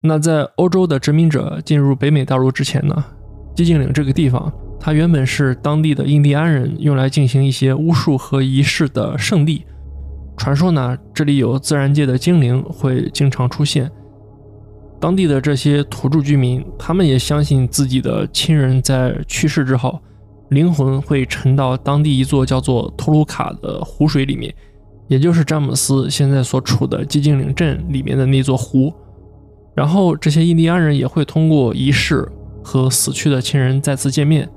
[0.03, 3.05] 那在欧洲的殖民者进入北美大陆之前呢，
[3.57, 4.53] 寂静岭这个地方。
[4.85, 9.65] 它原本是当地的印第安人用来进行一些巫术和仪式的圣地。
[10.37, 13.89] 传说呢，这里有自然界的精灵会经常出现。
[15.01, 20.01] 当地的这些土著居民，他们也相信自己的亲人在去世之后，
[20.53, 24.55] 灵魂会沉到当地一座叫做托鲁卡的湖水里面，
[25.09, 28.93] 也就是詹姆斯现在所处的寂静岭镇里面的那座湖。
[29.75, 32.29] 然后这些印第安人也会通过仪式
[32.63, 34.49] 和死去的亲人再次见面。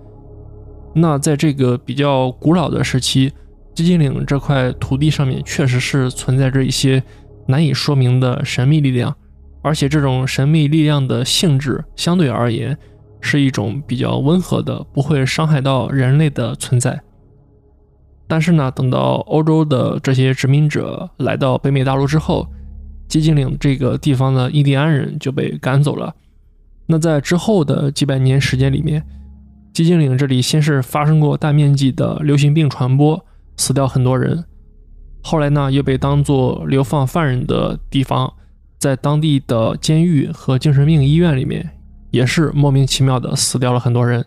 [0.93, 3.31] 那在这个比较古老的时期，
[3.73, 7.01] 寂静岭这块土地上面确实是存在着一些
[7.47, 9.15] 难以说明的神秘力量，
[9.62, 12.77] 而且这种神秘力量的性质相对而言
[13.21, 17.01] 是一种比较温和的，不会伤害到人类的存在。
[18.28, 22.47] 但是呢，等到欧洲的这些殖民者来到北美大陆之后，
[23.08, 26.15] 寂静岭这个地方的印第安人就被赶走了。
[26.88, 29.06] 那在之后的几百年时间里面，
[29.73, 33.25] 寂静岭这里先是发生过大面积的流行病传播，
[33.58, 34.43] 死掉很多人。
[35.21, 38.34] 后来呢，又被当作流放犯人的地方，
[38.80, 41.71] 在当地的监狱和精神病医院里面，
[42.15, 44.25] 也是莫名其妙的死掉了很多人。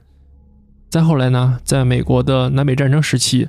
[0.90, 3.48] 再后来呢，在美国的南北战争时期。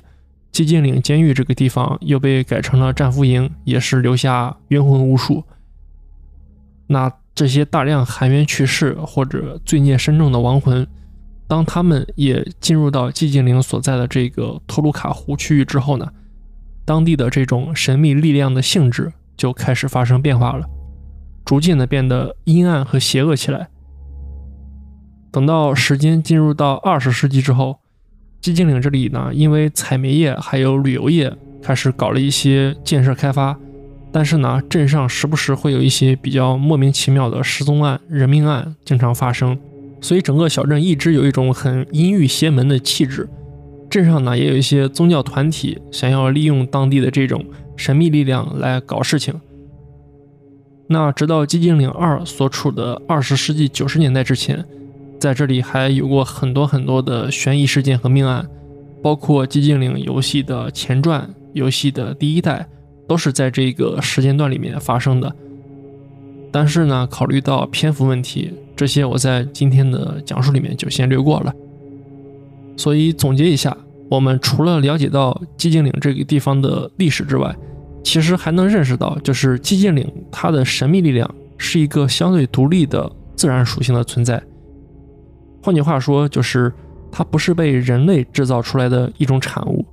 [0.52, 5.44] 寂静岭监狱这个地方又被改成了战俘营，也是留下冤魂无数。
[6.88, 10.84] 那这些大量含冤去世或者罪孽深重的亡魂，
[11.46, 16.10] 当他们也进入到寂静岭所在的这个托鲁卡湖区域之后呢，
[16.84, 20.66] 当地的这种神秘力量的性质就开始发生变化了，
[21.44, 23.69] 逐渐的变得阴暗和邪恶起来。
[25.32, 27.78] 等到时间进入到二十世纪之后。
[28.42, 31.30] 寂静岭这里呢，因为采煤业还有旅游业
[31.62, 33.54] 开始搞了一些建设开发，
[34.10, 39.58] 但是呢，镇上时不时会有一些比较莫名其妙的失踪案、人命案经常发生，
[40.00, 43.28] 所以整个小镇一直有一种很阴郁邪门的气质。
[43.90, 47.44] 镇上呢，也有一些宗教团体想要利用当地的这种
[47.76, 49.38] 神秘力量来搞事情。
[50.86, 54.64] 那直到寂静岭二所处的二十世纪九十年代之前。
[55.20, 58.48] 在这里还有过很多很多的悬疑事件和命案，
[59.02, 62.66] 包括寂静岭游戏的前传、游戏的第一代，
[63.06, 65.30] 都是在这个时间段里面发生的。
[66.50, 71.54] 但是呢，考虑到篇幅问题，这些我在今天的讲述里面就先略过了。
[72.78, 73.76] 所以总结一下，
[74.08, 77.54] 我们除了了解到寂静岭这个地方的历史之外，
[78.02, 84.42] 其实还能认识到，就是寂静岭它的神秘力量是一个相对独立的自然属性的存在。
[85.62, 86.72] 换句话说，就是
[87.12, 89.84] 它不是被人类制造出来的一种产物。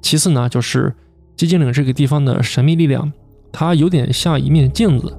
[0.00, 0.94] 其次呢，就是
[1.36, 3.12] 寂静岭这个地方的神秘力量，
[3.52, 5.14] 它有点像一面镜子。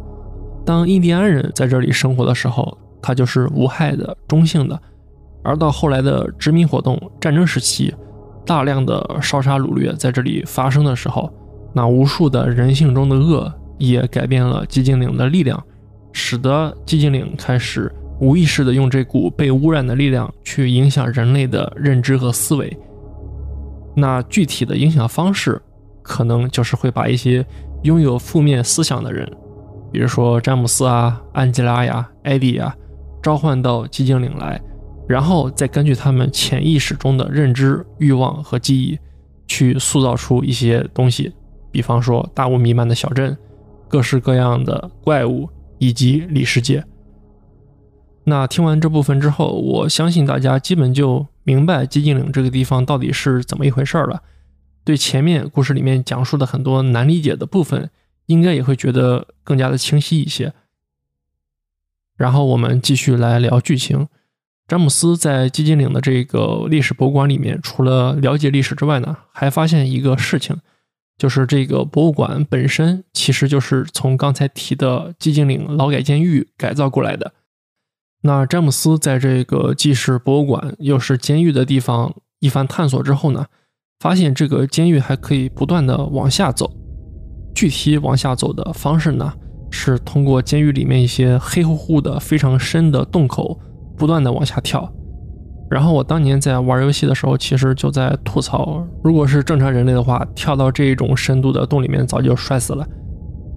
[0.65, 4.75] 当印第安人在这里生活的时候，它就是无害的、中性的；
[5.43, 7.93] 而到后来的殖民活动、战争时期，
[8.45, 11.31] 大量的烧杀掳掠在这里发生的时候，
[11.73, 15.63] 那无数的人性中的恶也改变了寂静岭的力量，
[16.11, 17.91] 使得寂静岭开始。
[18.21, 22.77] 无意识的用这股被污染的力量去影响人类的认知和思维，
[23.95, 25.59] 那具体的影响方式，
[26.03, 27.43] 可能就是会把一些
[27.81, 29.27] 拥有负面思想的人，
[29.91, 32.75] 比如说詹姆斯啊、安吉拉呀、艾迪呀，
[33.23, 34.61] 召唤到寂静岭来，
[35.09, 38.99] 然后再根据他们潜意识中的认知、欲望和记忆，
[39.47, 41.33] 去塑造出一些东西，
[41.71, 43.35] 比方说大雾弥漫的小镇、
[43.87, 46.83] 各式各样的怪物以及里世界。
[48.23, 54.21] 那听完这部分之后，我相信大家基本就明白寂静岭这个地方到底是怎么一回事了。
[54.83, 57.89] 对前面故事里面讲述的很多难理解的部分，
[58.27, 60.53] 应该也会觉得更加的清晰一些。
[62.15, 64.07] 然后我们继续来聊剧情。
[64.67, 70.55] 詹姆斯在寂静岭的这个历史博物馆里面，除了了解历史之外呢，还发现一个事情，
[71.17, 77.33] 就是这个博物馆本身其实就是从刚才提的寂静岭劳改监狱改造过来的。
[78.23, 83.45] 那詹姆斯在这个既是博物馆又是监狱的地方一番探索之后呢，
[83.99, 86.71] 发现这个监狱还可以不断的往下走。
[87.55, 89.33] 具体往下走的方式呢，
[89.71, 93.59] 是通过监狱里面一些黑乎乎的、非常深的洞口，
[93.97, 94.91] 不断的往下跳。
[95.69, 102.87] 然后我当年在玩游戏的时候，其实就在吐槽，如果是正常人类的话，跳到这种深度的洞里面，早就摔死了。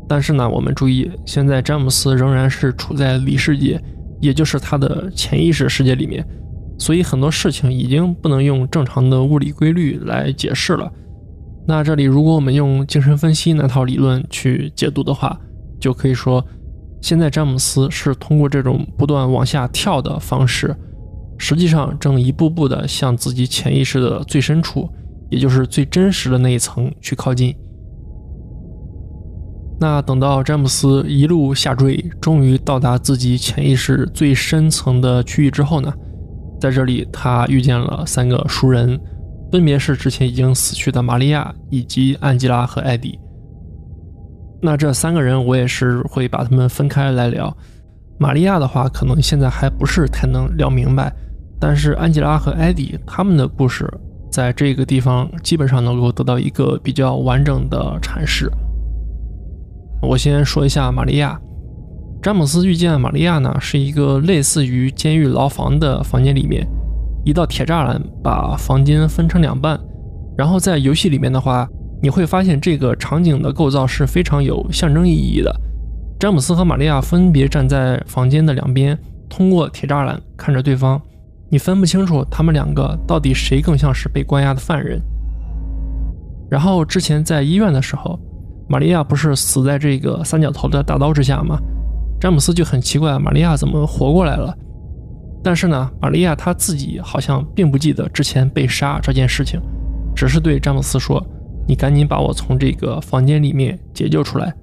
[0.09, 3.83] 但是呢，我们注意，现在詹姆斯仍然是处在里世界。
[4.24, 6.26] 也就是他的潜意识世界里面，
[6.78, 10.90] 所以很多事情已经不能用正常的物理规律来解释了。
[11.66, 15.38] 那这里，如果我们用精神分析那套理论去解读的话，
[15.78, 16.42] 就可以说，
[17.02, 20.74] 现在詹姆斯是通过这种不断往下跳的方式，
[21.37, 24.88] 实际上正一步步的向自己潜意识的最深处，
[25.30, 27.54] 也就是最真实的那一层去靠近。
[29.80, 35.92] 那等到詹姆斯一路下坠，终于到达自己潜意识最深层的区域之后呢，
[36.60, 38.98] 在这里他遇见了三个熟人，
[39.50, 43.18] 分别是之前已经死去的玛利亚以及安吉拉和艾迪。
[44.62, 47.54] 那这三个人我也是会把他们分开来聊。
[48.18, 51.12] 玛利亚的话，可能现在还不是太能聊明白，
[51.60, 53.92] 但是安吉拉和艾迪他们的故事，
[54.30, 58.48] 在这个地方基本上能够得到一个比较完整的阐释。
[60.06, 61.40] 我先说一下玛利亚，
[62.22, 66.66] 詹姆斯遇见玛利亚呢，是一个类似于监狱牢房的房间里面，
[67.24, 69.80] 一道铁栅栏把房间分成两半。
[70.36, 71.66] 然后在游戏里面的话，
[72.02, 75.54] 你会发现这个场景的构造是非常有象征意义的。
[76.20, 81.00] 詹姆斯和玛利亚分别站在房间的两边，通过铁栅栏看着对方，
[81.50, 85.00] 你分不清楚他们两个到底谁更像是被关押的犯人。
[86.50, 88.18] 然后之前在医院的时候，
[88.68, 91.59] 玛利亚不是死在这个三角头的大刀之下吗？
[92.20, 94.57] 詹姆斯就很奇怪，玛利亚怎么活过来了？
[95.42, 99.61] 但是呢，玛利亚她自己好像并不记得之前被杀这件事情，
[100.14, 101.24] 只是对詹姆斯说
[101.68, 104.55] ：“你赶紧把我从这个房间里面解救出来。”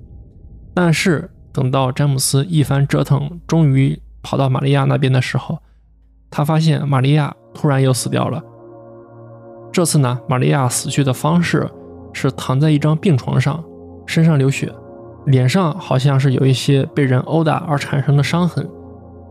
[0.73, 1.29] 但是。
[1.53, 5.59] 等到詹姆斯一番折腾，终于跑到玛利亚那边的时候，
[6.29, 8.41] 他发现玛利亚突然又死掉了。
[9.69, 11.69] 这次呢，玛利亚死去的方式
[12.13, 13.61] 是躺在一张病床上，
[14.11, 14.69] 身上流血，
[15.25, 18.67] 脸上好像是有一些被人殴打而产生的伤痕。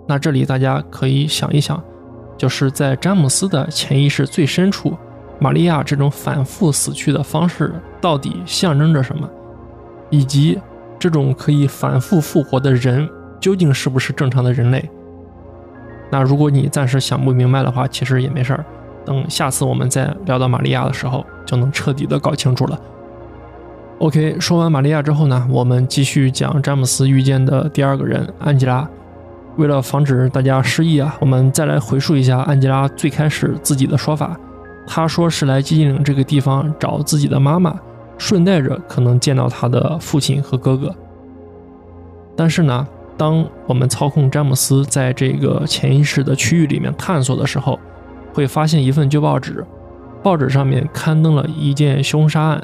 [0.09, 1.81] 那这里大家可以想一想，
[2.39, 4.97] 就是在詹姆斯的潜意识最深处，
[5.39, 9.29] 玛利亚这种反复死去的方式到底象征着什么，
[10.09, 10.59] 以及。
[10.99, 13.09] 这种可以反复复活的人，
[13.41, 14.87] 究竟是不是正常的人类？
[16.11, 18.63] 那如果你暂时想不明白的话，其实也没事儿，
[19.03, 22.79] 等下次我们再聊到玛利亚的时候，就能彻底的搞清楚了。
[24.01, 28.89] OK，说完玛利亚之后呢，我们继续讲詹姆斯遇见的第二个人安吉拉。
[29.59, 34.35] 为了防止大家失忆啊，我们再来回述一下安吉拉最开始自己的说法。
[34.87, 37.79] 他说是来寂静岭这个地方找自己的妈妈。
[38.17, 40.95] 顺带着可能见到他的父亲和哥哥，
[42.37, 42.87] 但是呢，
[43.19, 47.79] 当我们操控詹姆斯在这个潜意识的区域里面探索的时候，
[48.35, 49.65] 会发现一份旧报纸，
[50.23, 52.63] 报纸上面刊登了一件凶杀案，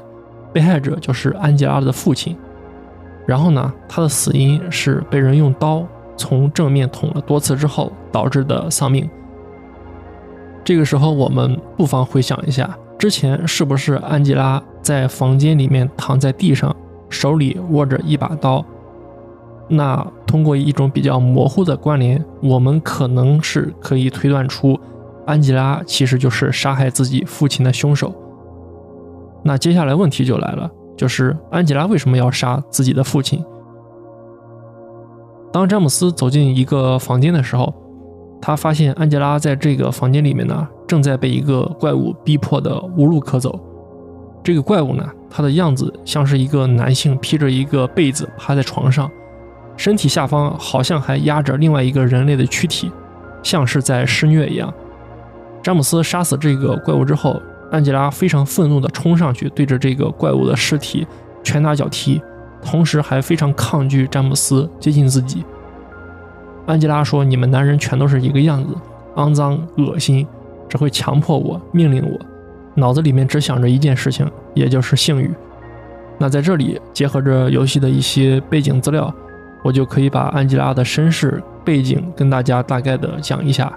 [0.57, 2.35] 被害者就是安吉拉的父亲，
[3.27, 9.07] 然后呢，他的死因是被人用刀从正面捅了多次之后导致的丧命。
[10.65, 12.75] 这个时候，我们不妨回想一下。
[12.99, 16.75] 之前是不是安吉拉在房间里面躺在地上，
[17.11, 18.65] 手里握着一把刀？
[19.69, 24.81] 那通过一种比较模糊的关联，我们可能是可以推断出，
[25.27, 28.15] 安吉拉其实就是杀害自己父亲的凶手。
[29.47, 33.43] 那接下来问题就来了，就是安吉拉为什么要杀自己的父亲？
[35.53, 37.73] 当詹姆斯走进一个房间的时候。
[38.39, 43.59] 他发现安吉拉在这个房间里面呢，正在被一个怪物逼迫的无路可走。
[44.45, 49.11] 这个怪物呢，它的样子像是一个男性披着一个被子趴在床上，
[49.77, 52.93] 身体下方好像还压着另外一个人类的躯体，
[53.43, 54.73] 像是在施虐一样。
[55.63, 61.07] 詹姆斯杀死这个怪物之后，安吉拉非常愤怒地冲上去，对着这个怪物的尸体
[61.43, 62.21] 拳打脚踢，
[62.63, 65.45] 同时还非常抗拒詹姆斯接近自己。
[66.67, 68.75] 安吉拉说：“你们男人全都是一个样子，
[69.17, 70.27] 肮脏、恶心，
[70.69, 72.19] 只会强迫我、命令我，
[72.75, 75.31] 脑子里面只想着一件事情，也就是性欲。”
[76.19, 79.13] 那在这里结合着游戏的一些背景资料，
[79.63, 83.73] 我就可以把安吉拉的身世背景跟大家大概的讲一下。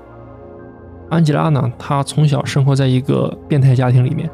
[1.10, 4.30] 安吉拉呢，她从小生活在一个变态家庭里面，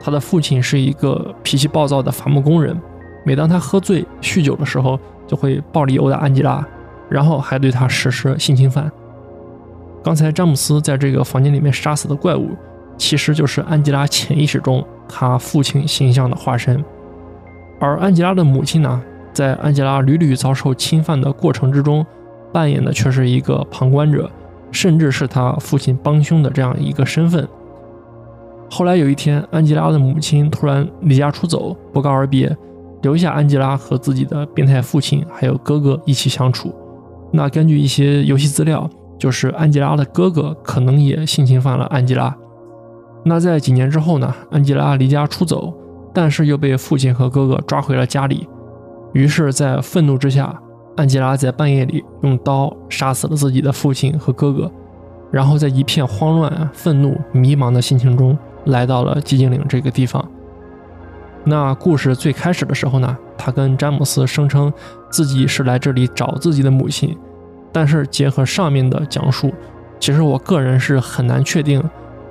[0.00, 2.76] 她的父亲是一个脾气暴躁的伐木工人，
[3.24, 6.66] 每当他喝醉酗酒的时候，就会暴力殴打安吉拉。
[7.10, 8.90] 然后还对他实施性侵犯。
[10.02, 12.48] 刚才詹姆斯在这个房间里面杀死的怪物，
[12.96, 16.82] 其实就是安吉拉潜意识中他父亲形象的化身。
[17.78, 19.02] 而安吉拉的母亲呢，
[19.34, 22.04] 在安吉拉屡屡遭受侵犯的过程之中，
[22.52, 24.28] 扮演的却是一个旁观者，
[24.74, 27.48] 甚至是他父亲帮凶的这样一个身份。
[28.68, 32.54] 后来有一天，安吉拉的母亲突然离家出走，不告而别，
[33.02, 36.74] 留下安吉拉和自己的变态父亲还有哥哥一起相处。
[37.32, 42.36] 那根据一些游戏资料，就是安吉拉的哥哥可能也性侵犯了安吉拉。
[43.24, 44.34] 那在几年之后呢？
[44.50, 45.72] 安吉拉离家出走，
[46.12, 48.46] 但是又被父亲和哥哥抓回了家里。
[49.12, 50.60] 于是，在愤怒之下，
[50.96, 54.70] 安吉拉在半夜里用刀杀死了自己的父亲和哥哥，
[55.30, 60.24] 然后在一片慌乱、愤怒、迷茫的心情中，来到了寂静岭这个地方。
[61.42, 64.72] 那故事最开始的时候呢，他跟詹姆斯声称
[65.10, 67.16] 自己是来这里找自己的母亲，
[67.72, 69.52] 但是结合上面的讲述，
[69.98, 71.82] 其实我个人是很难确定，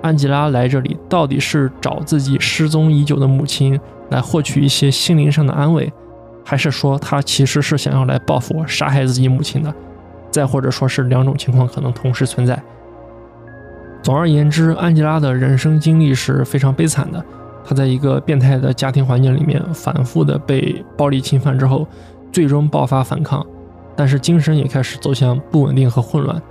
[0.01, 5.91] 安吉拉来这里到底是找自己失踪已久的母亲来获取一些心灵上的安慰，
[6.43, 9.73] 还是说他其实是想要来报复我杀害自己母亲的，
[10.29, 12.61] 再或者说是两种情况可能同时存在。
[14.01, 17.23] 总而言之，安吉拉的人生经历是非常悲惨的。
[17.65, 21.87] 他在一个变态的家庭环境里面反复的被暴力侵犯之后，
[22.29, 23.45] 最终爆发反抗，
[23.95, 26.41] 但是精神也开始走向不稳定和混乱。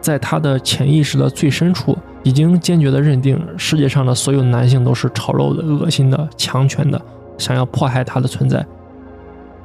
[0.00, 6.98] 在他的潜意识的最深处，已经坚决地认定世界上的所有男性都是丑陋的、恶心的、强权的，
[7.36, 8.64] 想要迫害他的存在。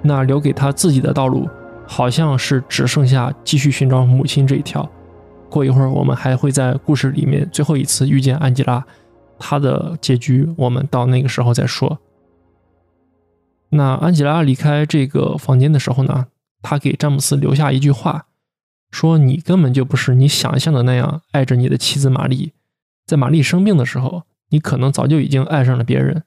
[0.02, 1.48] 那留给他自己的道路，
[1.86, 4.90] 好像是只剩下继续寻找母亲这一条。
[5.50, 8.86] 过一会儿，我们还会在故事里面最后一次遇见安吉拉，
[9.38, 12.00] 她的结局我们到那个时候再说。
[13.70, 16.28] 那安吉拉离开这个房间的时候呢，
[16.62, 18.28] 她给詹姆斯留下一句话。
[18.92, 22.54] 说你根本就不是你想象的那样爱着你的妻子玛丽，
[23.06, 26.24] 在玛丽生病的时候，你可能早就已经爱上了别人。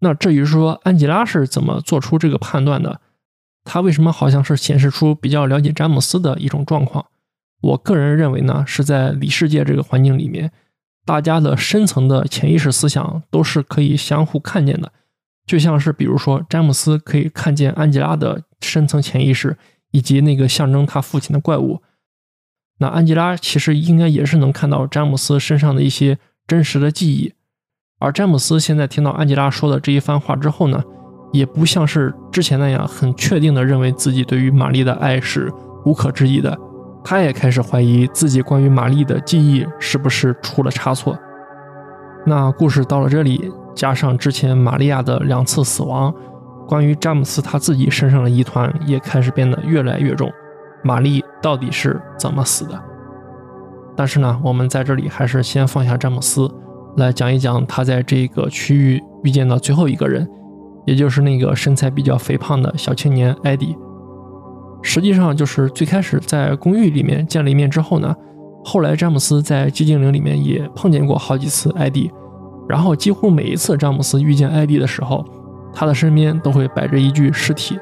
[0.00, 3.00] 那至于说安吉拉是怎么做出这个判断的，
[3.64, 7.06] 她为什么好像是显示出比较了解詹姆斯的一种状况？
[7.62, 10.52] 我个人认为呢，是在里世界这个环境里面，
[11.04, 14.92] 大家的深层的潜意识思想都是可以相互看见的，
[15.46, 19.56] 就像是比如说詹姆斯可以看见安吉拉的深层潜意识。
[19.92, 21.80] 以及那个象征他父亲的怪物，
[22.80, 27.32] 那安吉拉其实应该也是能看到詹姆斯身上的一些真实的记忆，
[27.98, 30.82] 而詹姆斯现在听到安吉拉说的这一番话之后呢，
[31.32, 35.50] 也不像是之前那样很确定的认为自己对于玛丽的爱是
[35.86, 36.56] 无可置疑的，
[37.02, 41.18] 他也开始怀疑自己关于玛丽的记忆是不是出了差错。
[42.26, 46.14] 那故事到了这里，加上之前玛利亚的两次死亡。
[46.68, 50.30] 关于詹姆斯他自己身上的疑团也开始变得越来越重，
[50.82, 52.78] 玛丽到底是怎么死的？
[53.96, 56.50] 但是呢，我们在这里还是先放下詹姆斯，
[56.96, 60.28] 来讲一讲他在这个区域遇见的最后一个人，
[60.84, 63.76] 也就是那个身材比较肥胖的小青年艾迪。
[64.82, 68.14] 实际上，就是最开始在公寓里面见了一面之后呢，
[68.64, 72.10] 后来詹姆斯在寂静岭里面也碰见过好几次艾迪，
[72.68, 75.24] 然后几乎每一次詹姆斯遇见艾迪的时候。
[75.78, 77.78] 他的身边都会摆着一具尸体，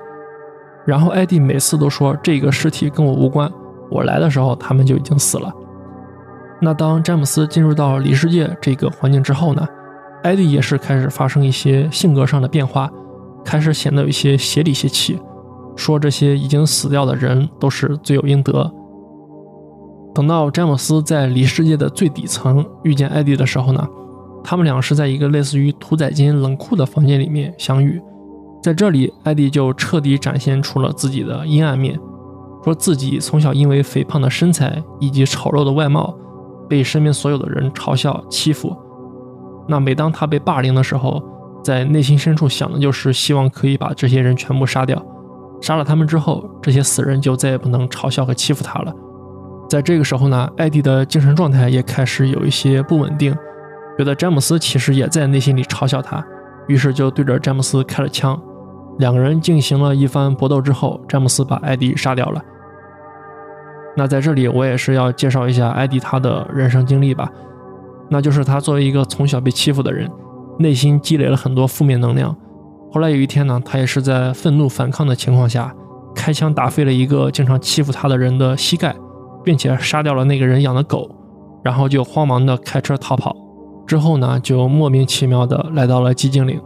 [0.84, 3.48] 然后艾迪每次都说这个尸体跟我无关，
[3.88, 5.52] 我来的时候他们就已经死了。
[6.64, 9.66] 那当詹姆斯进入到里世界这个环境之后呢，
[10.22, 12.90] 艾迪也是开始发生一些性格上的变化，
[13.44, 15.18] 开始显得有一些邪里邪气，
[15.76, 18.72] 说这些已经死掉的人都是罪有应得。
[20.14, 23.86] 等到詹姆斯在里世界的最底层遇见艾迪的时候呢？
[24.42, 28.00] 他们俩是在一个类似于屠宰间冷酷的房间里面相遇，
[28.62, 31.98] 在这里，艾迪就彻底展现出了自己的阴暗面，
[32.64, 36.14] 说自己从小因为肥胖的身材以及丑陋的外貌，
[36.68, 38.76] 被身边所有的人嘲笑欺负。
[39.68, 41.22] 那每当他被霸凌的时候，
[41.62, 45.02] 在内心深处想的就是希望可以把这些人全部杀掉，
[45.60, 48.92] 杀了他们之后，这些死人就再也不能嘲笑和欺负他了。
[49.68, 53.34] 在这个时候呢，艾迪的精神状态也开始有一些不稳定。
[53.96, 56.22] 觉得詹姆斯其实也在内心里嘲笑他，
[56.68, 58.38] 于是就对着詹姆斯开了枪。
[58.98, 62.42] 两个人进行了一番搏斗之后，詹姆斯把艾迪杀掉了。
[63.96, 67.30] 那在这里，我也是要介绍一下艾迪他的人生经历吧。
[68.10, 70.10] 那就是他作为一个从小被欺负的人，
[70.58, 72.36] 内心积累了很多负面能量。
[72.92, 75.74] 后来有一天呢，他也是在愤怒反抗的情况下，
[76.14, 78.94] 开枪打飞了一个经常欺负他的人的膝盖，
[79.42, 81.08] 并且杀掉了那个人养的狗，
[81.64, 83.34] 然后就慌忙的开车逃跑。
[83.86, 86.60] 之后呢，就莫名其妙的来到了寂静岭。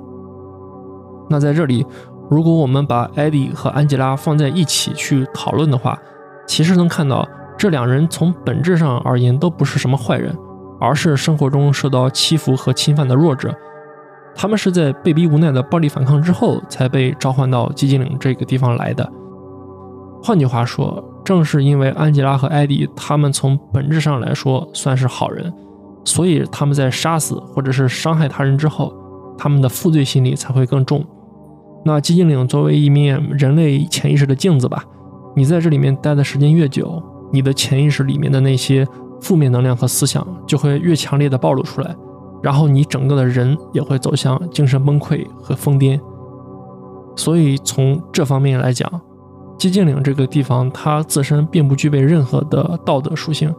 [1.31, 1.85] 那在这里，
[2.31, 5.99] 如果我们把艾迪和安吉拉放在一起去讨论的话，
[6.49, 10.37] 其实能看到这两人从本质上而言都不是什么坏人，
[10.81, 13.55] 而是生活中受到欺负和侵犯的弱者。
[14.35, 19.09] 他们是在被逼无奈的暴力反抗之后，才被召唤到寂静岭这个地方来的。
[20.23, 25.53] 换句话说，正是因为安吉拉和艾迪，他们从本质上来说算是好人。
[26.05, 28.95] 所以他们在杀死或者是伤害他人之后，
[29.37, 31.05] 他们的负罪心理才会更重。
[31.85, 34.85] 那寂静岭作为一面人类潜意识的镜子吧，
[35.39, 38.85] 你在这里面待的时间越久，你的潜意识里面的那些
[39.21, 41.95] 负面能量和思想就会越强烈的暴露出来，
[42.43, 46.01] 然后你整个的人也会走向精神崩溃和疯癫。
[47.15, 48.91] 所以从这方面来讲，
[49.57, 53.55] 寂静岭这个地方它自身并不具备任何的道德属性。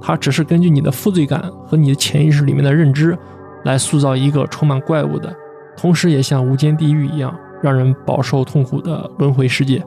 [0.00, 3.18] 它只是根据你的负罪感和你的潜意识里面的认知，
[3.64, 5.34] 来塑造一个充满怪物的，
[5.76, 9.84] 同时也像无间地狱一样让人饱受痛苦的轮回世界。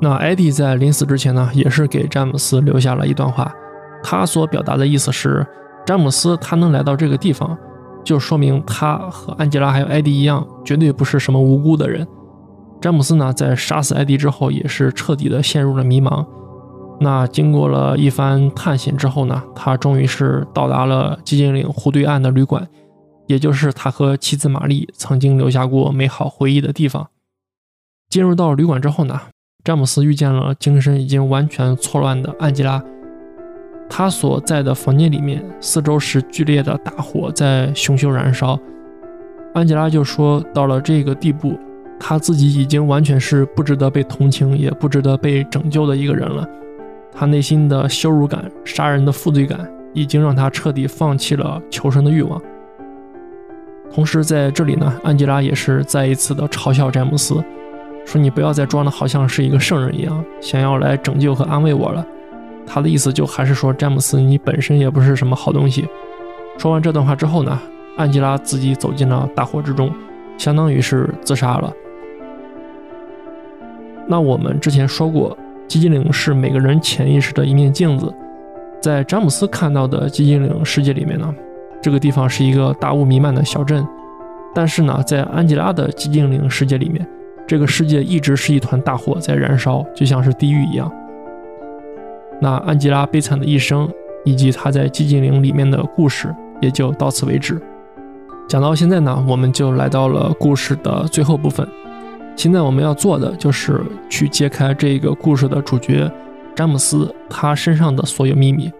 [0.00, 3.52] 那艾迪在临死之前呢，也是给詹姆斯留下了一段话，
[4.02, 5.46] 他所表达的意思是，
[5.86, 7.56] 詹姆斯他能来到这个地方，
[8.04, 12.06] 就说明他和安吉拉还有艾迪一样，绝对不是什么无辜的人。
[12.80, 16.26] 詹姆斯呢，在杀死艾迪之后，也是彻底的陷入了迷茫。
[17.00, 22.68] 那经过了一番探险之后呢，他终于是到达了寂静岭湖对岸的旅馆，
[23.26, 27.08] 也就是他和妻子玛丽曾经留下过美好回忆的地方。
[28.08, 29.20] 进入到旅馆之后呢，
[29.66, 32.80] 詹姆斯遇见了精神已经完全错乱的安吉拉。
[33.90, 38.56] 他所在的房间里面，四周是剧烈的大火在熊熊燃烧。
[39.54, 41.58] 安吉拉就说：“到了这个地步，
[41.98, 46.48] 他自己已经完全是不值得被同情，也不值得被拯救的一个人了。
[47.12, 52.40] 他内心的羞辱感、杀人的负罪感，已经让他彻底放弃了求生的欲望。”
[53.90, 57.42] 同时，在这里呢，安吉拉也是再一次的嘲笑詹姆斯，
[58.06, 62.06] 说：“你不要再装的好像是一个圣人一样，想要来拯救和安慰我了。”
[62.66, 65.86] 他的意思就还是说，詹姆斯，你本身也不是什么好东西。
[66.56, 67.60] 说完这段话之后呢，
[67.96, 69.92] 安吉拉自己走进了大火之中，
[70.38, 71.72] 相当于是自杀了。
[74.08, 75.36] 那我们之前说过，
[75.68, 78.12] 寂静岭是每个人潜意识的一面镜子。
[78.80, 81.34] 在詹姆斯看到的寂静岭世界里面呢，
[81.82, 83.86] 这个地方是一个大雾弥漫的小镇。
[84.54, 87.06] 但是呢，在安吉拉的寂静岭世界里面，
[87.46, 90.90] 这个世界一直是一团大火在燃烧，就像是地狱一样。
[92.40, 93.88] 那安吉拉悲惨的一生，
[94.24, 97.60] 以及她在寂静岭里面的故事，也就到此为止。
[98.48, 101.66] 讲到现在呢，我们就来到了故事的最后部分。
[102.36, 103.80] 现在我们要做的就是
[104.10, 106.10] 去揭开这个故事的主角
[106.54, 108.70] 詹姆斯他身上的所有秘密。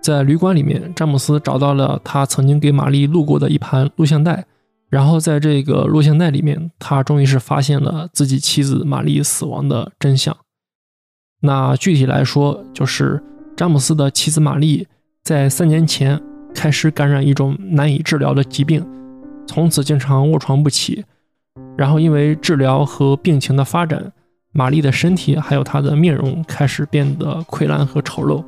[0.00, 4.44] 在旅馆里面，詹姆斯找到了他曾经给玛丽录过的一盘录像带，
[4.92, 10.36] 然后在这个录像带里面，他终于是发现了自己妻子玛丽死亡的真相。
[11.40, 13.22] 那具体来说，就是
[13.56, 14.86] 詹姆斯的妻子玛丽
[15.24, 16.20] 在三年前
[16.54, 18.86] 开始感染一种难以治疗的疾病，
[19.46, 21.02] 从此经常卧床不起。
[21.74, 24.12] 然后因为治疗和病情的发展，
[24.52, 28.44] 玛丽的身体还有她的面容开始变得溃烂和丑陋。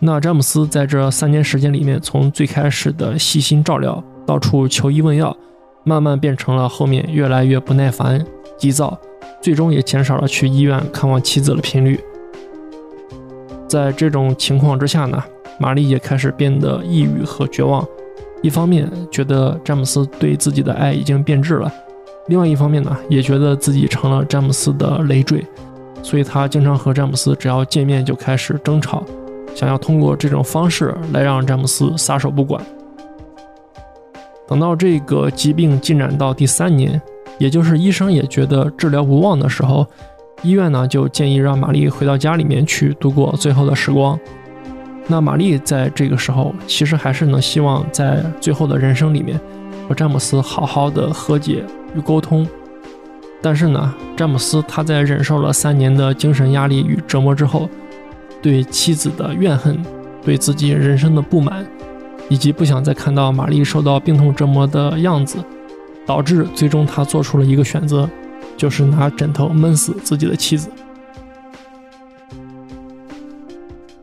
[0.00, 5.36] 那詹姆斯在这三年时间里面，从最开始的细心照料，到处求医问药，
[5.84, 8.26] 慢慢变成了后面越来越不耐烦、
[8.58, 8.98] 急躁。
[9.40, 12.00] 最终也减少了去医院看望妻子的频率。
[13.68, 15.22] 在这种情况之下呢，
[15.60, 17.86] 玛丽也开始变得抑郁和绝望。
[18.42, 21.72] 一方面觉得詹姆斯对自己的爱已经变质了，
[22.26, 25.44] 另外一方面呢，也觉得自己成了詹姆斯的累赘。
[26.02, 29.04] 所以她经常和詹姆斯只要见面就开始争吵，
[29.54, 32.64] 想要通过这种方式来让詹姆斯撒手不管。
[34.48, 37.00] 等到这个疾病进展到第三年。
[37.38, 39.86] 也就是医生也觉得治疗无望的时候，
[40.42, 44.18] 医院呢就建议让玛丽回到家里面去度过最后的时光。
[45.06, 49.38] 那玛丽在这个时候其实还是能希望在最后的人生里面
[49.86, 51.62] 和詹姆斯好好的和解
[51.94, 52.46] 与沟通。
[53.42, 57.68] 但是呢，詹姆斯他在忍受了三年的精神压力与折磨之后，
[58.40, 59.78] 对妻子的怨恨，
[60.24, 61.64] 对自己人生的不满，
[62.28, 65.38] 以及不想再看到玛丽受到病痛折磨的样子。
[66.06, 68.08] 导致最终他做出了一个选择，
[68.56, 70.70] 就是拿枕头闷死自己的妻子。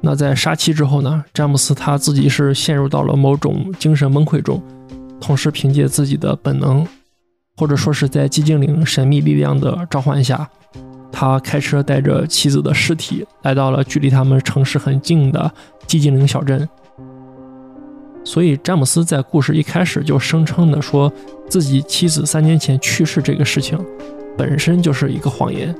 [0.01, 1.23] 那在杀妻之后呢？
[1.33, 4.61] 詹姆斯他自己是陷入到了某种精神崩溃中，
[5.21, 6.85] 同时凭借自己的本能，
[7.55, 10.49] 或者说是在寂静岭神秘力量的召唤下，
[11.09, 15.49] 他开车带着妻子的尸体来到了距离他们城市很近的
[15.87, 16.67] 寂静岭小镇。
[18.23, 21.11] 所以，詹姆斯在故事一开始就声称的说
[21.49, 23.77] 自己妻子三年前去世这个事情，
[24.37, 25.75] 本身就是一个谎言。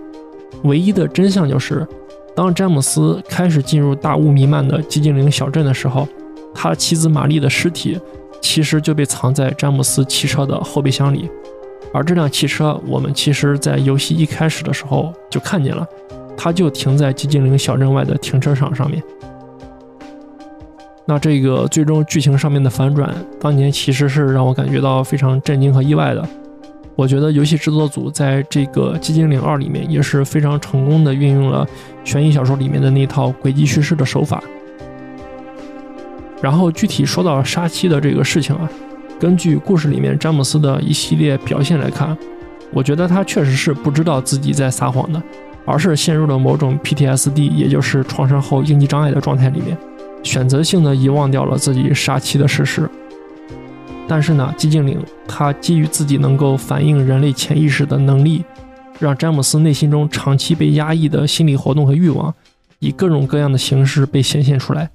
[0.64, 1.88] 唯一的真相就是，
[2.36, 6.08] 当詹姆斯开始进入大雾弥漫的寂静岭小镇的时候，
[6.54, 8.00] 他妻子玛丽的尸体
[8.41, 11.30] 其实就被藏在詹姆斯汽车的后备箱里。
[11.94, 15.88] 而这辆汽车，我们其实在游戏一开始的时候就看见了，
[16.36, 19.02] 它就停在寂静岭小镇外的停车场上面。
[21.06, 26.26] 那这个最终剧情上面的反转，当年其实是让我感觉到非常震惊和意外的。
[26.95, 31.68] 我觉得游戏制作组在这个《寂静岭二》里面也是非常成功的运用了
[32.04, 34.41] 悬疑小说里面的那套轨迹叙事的手法。
[36.39, 38.70] 然后具体说到杀妻的这个事情啊，
[39.20, 42.16] 根据故事里面詹姆斯的一系列表现来看，
[42.72, 45.22] 我觉得他确实是不知道自己在撒谎的，
[45.66, 49.78] 而是陷入了某种 PTSD，也就是创伤后应激障碍的状态里面。
[50.24, 52.89] 选择性的遗忘掉了自己杀妻的事实，
[54.07, 58.43] 但是呢，寂静岭它基于自己能够反映人类潜意识的能力，
[58.99, 62.34] 让詹姆斯内心中长期被压抑的心理活动和欲望，
[62.80, 64.89] 以各种各样的形式被显现出来。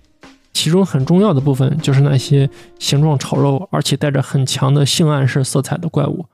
[0.55, 2.49] 其中很重要的部分就是那些
[2.79, 6.27] 形状丑陋而且带着很强的性暗示色彩的怪物。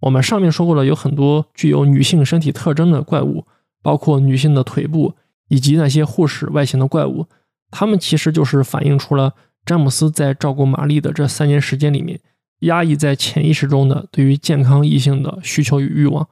[0.00, 3.44] 我们上面说过了，有很多具有女性身体特征的怪物，
[3.82, 5.14] 包括女性的腿部
[5.48, 7.26] 以及那些护士外形的怪物。
[7.70, 12.20] 他们其实就是反映出了詹姆斯在照顾玛丽的这三年时间里面，
[12.60, 16.26] 压抑在潜意识中的对于健康异性的需求与欲望。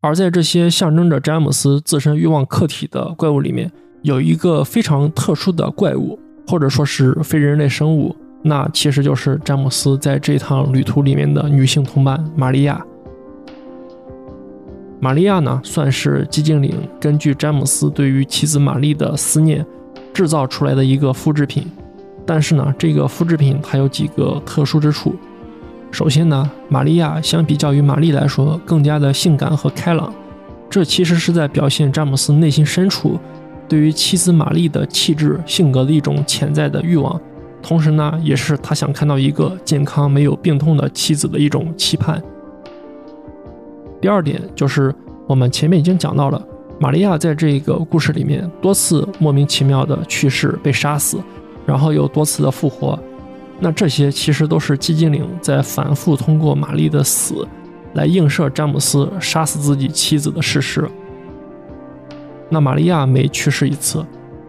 [0.00, 3.70] 而在这些象征着詹姆斯自身欲望客体的怪物里面，
[4.02, 12.84] 有一个非常特殊的怪物，或者说是非人类生物，那其实就是詹姆斯在这趟旅途里面的女性同伴玛利亚。
[15.00, 19.66] 玛利亚呢，算是寂静岭根据詹姆斯对于妻子玛丽的思念
[20.16, 21.70] 制造出来的一个复制品。
[22.24, 25.14] 但是呢，这个复制品它有几个特殊之处。
[25.90, 30.10] 首先呢，玛利亚相比较于玛丽来说更加的性感和开朗，
[30.70, 33.20] 这其实是在表现詹姆斯内心深处
[33.68, 37.20] 对于妻子玛丽的气质性格的一种潜在的欲望，
[37.62, 42.22] 同时呢，也是他想看到一个健康没有病痛的妻子的一种期盼。
[44.00, 44.94] 第二点就是
[45.28, 46.42] 我们前面已经讲到了，
[46.78, 51.18] 玛利亚在这个故事里面多次莫名其妙的去世被杀死，
[51.64, 52.98] 然后又多次的复活。
[53.58, 57.48] 那这些其实都是寂静岭在反复通过玛丽的死
[57.94, 60.86] 来映射詹姆斯杀死自己妻子的事实。
[62.50, 64.04] 那玛利亚每去世一次，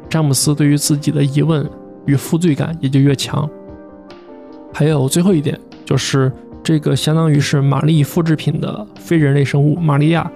[0.09, 1.67] 詹姆斯对于自己的疑问
[2.05, 3.49] 与负罪感也就越强。
[4.73, 6.29] 还有最后一点就是，
[6.61, 10.29] 这个相当于是玛丽复制品的非人类生物玛利亚，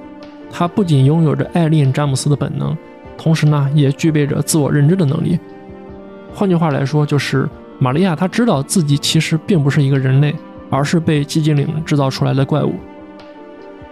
[0.51, 2.77] 他不仅拥有着爱恋詹姆斯的本能，
[3.17, 5.39] 同时呢也具备着自我认知的能力。
[6.33, 7.47] 换句话来说，就是。
[7.83, 10.35] 玛利亚她知道自己其实并不是一个人类，
[10.69, 12.75] 而是被寂静岭制造出来的怪物。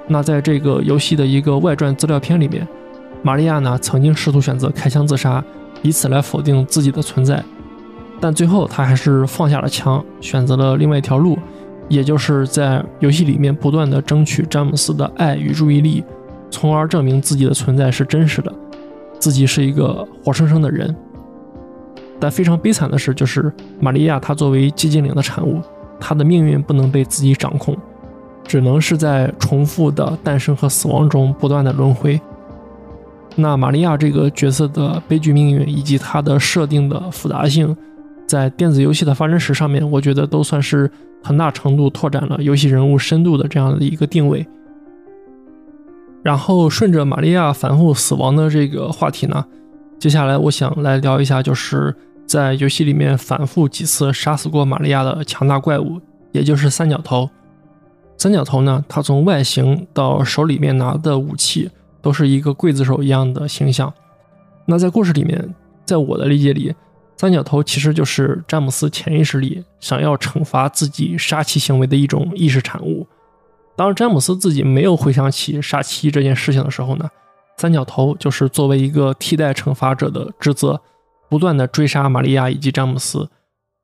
[0.07, 2.67] 那在这个游戏的一个外传资料片里面，
[3.23, 5.43] 玛利亚呢曾经试图选择开枪自杀，
[5.81, 7.43] 以此来否定自己的存在，
[8.19, 11.35] 但最后她还是放下了枪，选择了另外一条路，
[11.87, 16.03] 也就是在游戏里面不断的争取詹姆斯的爱与注意力，
[16.49, 18.53] 从而证明自己的存在是真实的，
[19.19, 20.95] 自己是一个活生生的人。
[22.19, 25.61] 但非常悲惨的是，就是玛利亚她作为寂静岭的产物，
[25.99, 27.77] 她的命运不能被自己掌控，
[28.45, 32.19] 只能是在重复的诞生和死亡中不断的轮回。
[33.35, 37.73] 那玛利亚这个角色的悲剧命运以及她的设定的复杂性，
[38.27, 40.91] 在电子游戏的发展史上面，我觉得都算是
[41.23, 44.45] 很大程度拓展了游戏人物深度的这样的一个定位。
[46.23, 49.45] 然后顺着玛利亚反复死亡的这个话题呢，
[49.97, 51.95] 接下来我想来聊一下，就是。
[52.29, 55.99] 在游戏里面反复几次杀死过玛利亚的强大怪物，
[56.31, 57.27] 也就是三角头。
[58.19, 61.71] 三角头呢，它从外形到手里面拿的武器，
[62.03, 63.91] 都是一个刽子手一样的形象。
[64.67, 65.55] 那在故事里面，
[65.87, 66.71] 在我的理解里，
[67.17, 73.07] 三角头其实就是詹姆斯潜意识里想要惩罚自己杀妻行为的一种意识产物。
[73.79, 77.09] 当詹姆斯自己没有回想起杀妻这件事情的时候呢，
[77.55, 80.81] 三角头就是作为一个替代惩罚者的职责。
[81.29, 83.29] 不断的追杀玛利亚以及詹姆斯，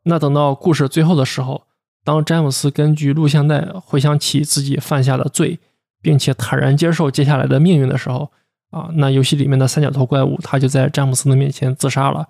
[0.04, 1.62] 那等到故事最后的时候，
[2.04, 5.60] 当詹姆斯根据录像带回想起自己犯下的罪，
[6.02, 8.32] 并且坦然接受接下来的命运的时候，
[8.72, 12.28] 啊，那游戏里面的三角头怪物他就在詹姆斯的面前自杀了，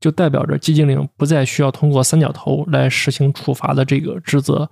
[0.00, 4.68] 就代表着寂静岭不再需要通过三角头来实行处罚的这个职责。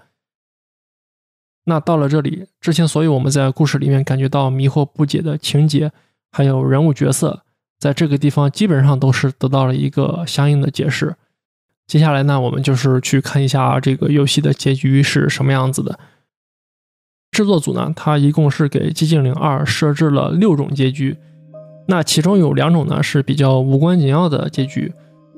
[1.68, 5.90] 那到了这里，之前所有我们在故事里面感觉到迷惑不解的情节，
[6.30, 7.42] 还有人物角色。
[7.78, 11.16] 在这个地方基本上都是得到了一个相应的解释。
[11.86, 15.98] 接下来呢，我们就是去看一下这个游戏的结局是什么样子的。
[17.32, 21.18] 制作组呢，它一共是给《寂静岭二》设置了六种结局，
[21.88, 24.94] 那其中有两种呢是比较无关紧要的结局，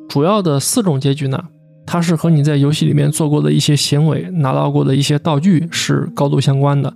[0.09, 1.49] 主要的四种结局呢，
[1.91, 6.93] 它是和你在游戏里面做过的一些行为、拿到过的一些道具是高度相关的。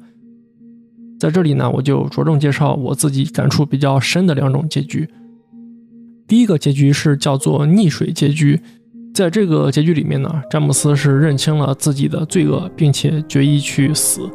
[1.18, 5.08] 在这里呢，我就着重介绍我自己感触比较深的两种结局。
[6.28, 8.60] 第一个结局是叫做溺水结局，
[9.14, 14.28] 在这个结局里面呢，詹姆斯是认清了自己的罪恶，并且决意去死，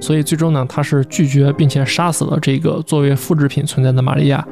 [0.00, 4.44] 所以最终呢，他是拒绝并且杀死了这个作为复制品存在的玛利亚，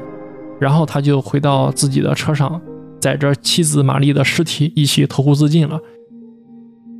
[0.61, 2.61] 然后他就回到自己的车上，
[3.03, 5.81] 载着妻子玛丽的尸体一起投湖自尽了。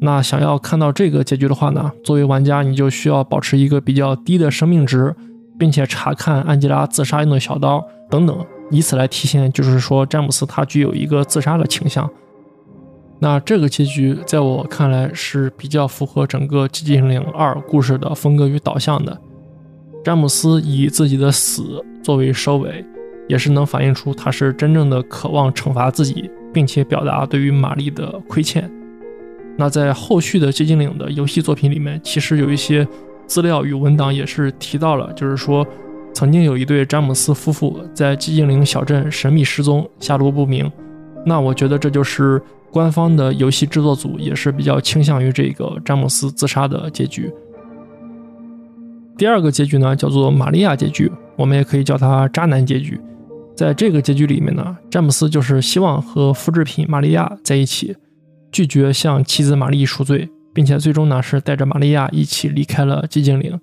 [0.01, 5.15] 那想要看到这个结局的话呢，作为玩家你就需要保持一个比较低的生命值，
[5.57, 8.45] 并且查看安吉拉自杀用的小刀等等。
[8.73, 12.11] 以此来体现，就是说詹姆斯他具有一个自杀的倾向。
[13.21, 19.17] 那这个结局在我看来是比较符合整个《寂静岭二》故事的风格与导向的。
[20.05, 22.85] 詹姆斯以自己的死作为收尾，
[23.29, 28.71] 也是能反映出他是真正的渴望惩罚自己，并且表达对于玛丽的亏欠。
[29.57, 32.87] 那在后续的《寂静岭》的游戏作品里面，其实有一些
[33.27, 35.67] 资料与文档也是提到了，就是说。
[36.15, 40.71] 曾经有一对詹姆斯夫妇在寂静岭小镇神秘失踪，下落不明。
[41.25, 47.33] 那我觉得这就是官方的游戏制作组也是比较倾向于这个詹姆斯自杀的结局。
[49.17, 53.01] 第二个结局呢，叫做玛利亚结局，我们也可以叫它渣男结局。
[53.55, 57.97] 在这个结局里面呢，詹姆斯就是希望和复制品玛利亚在一起，
[58.51, 63.61] 拒绝向妻子玛丽赎罪，并且最终呢是带着玛利亚一起离开了寂静岭。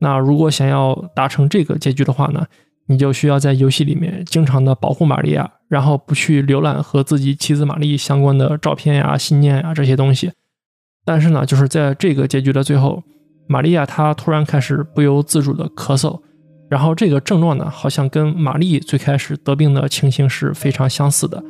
[0.00, 2.46] 那如果想要达成这个结局的话呢，
[2.86, 10.32] 你就需要在游戏里面经常的保护玛利亚，然后不去浏览和自己妻子玛丽相关的照片呀、信念呀这些东西。
[11.04, 13.02] 但是呢，就是在这个结局的最后，
[13.46, 16.20] 玛利亚她突然开始不由自主的咳嗽。
[16.72, 21.44] 然后这个症状呢，好像跟玛丽最开始得病的情形是非常相似的。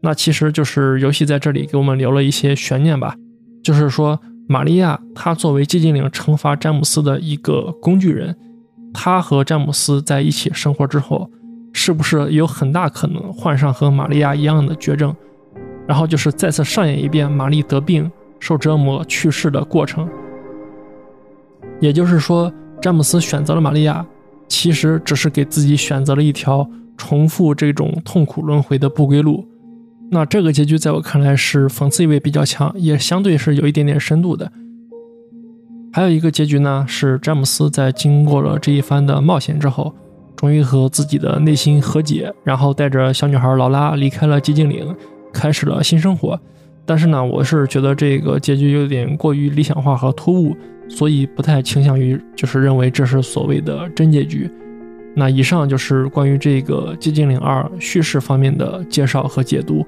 [0.00, 3.16] 那其实就是游戏在这里给我们留了一些悬念吧，
[3.60, 8.36] 就是说玛利亚她作为寂静岭惩罚詹姆斯的一个工具人，
[8.94, 11.28] 她和詹姆斯在一起生活之后，
[11.72, 15.12] 是不是有很大可能患上和玛利亚一样的绝症？
[15.88, 18.08] 然后就是再次上演一遍玛丽得病、
[18.38, 20.08] 受折磨、去世的过程。
[21.80, 24.06] 也就是说，詹姆斯选择了玛利亚。
[24.52, 29.48] 其实只是给自己选择了一条重复这种痛苦轮回的不归路。
[30.10, 34.52] 那这个结局在我看来是讽刺意味比较强，也相对是有一点点深度的。
[35.90, 39.94] 还有一个结局呢，是詹姆斯在经过了这一番的冒险之后，
[40.36, 44.94] 终于和自己的内心和解，然后带着小女孩劳拉离开了寂静岭，
[45.32, 46.38] 开始了新生活。
[46.84, 50.54] 但是呢，我是觉得这个结局有点过于理想化和突兀。
[50.88, 54.50] 所以不太倾向于就是认为这是所谓的真结局。
[55.14, 59.84] 那以上就是关于这个《寂静岭二》叙事方面的介绍和解读。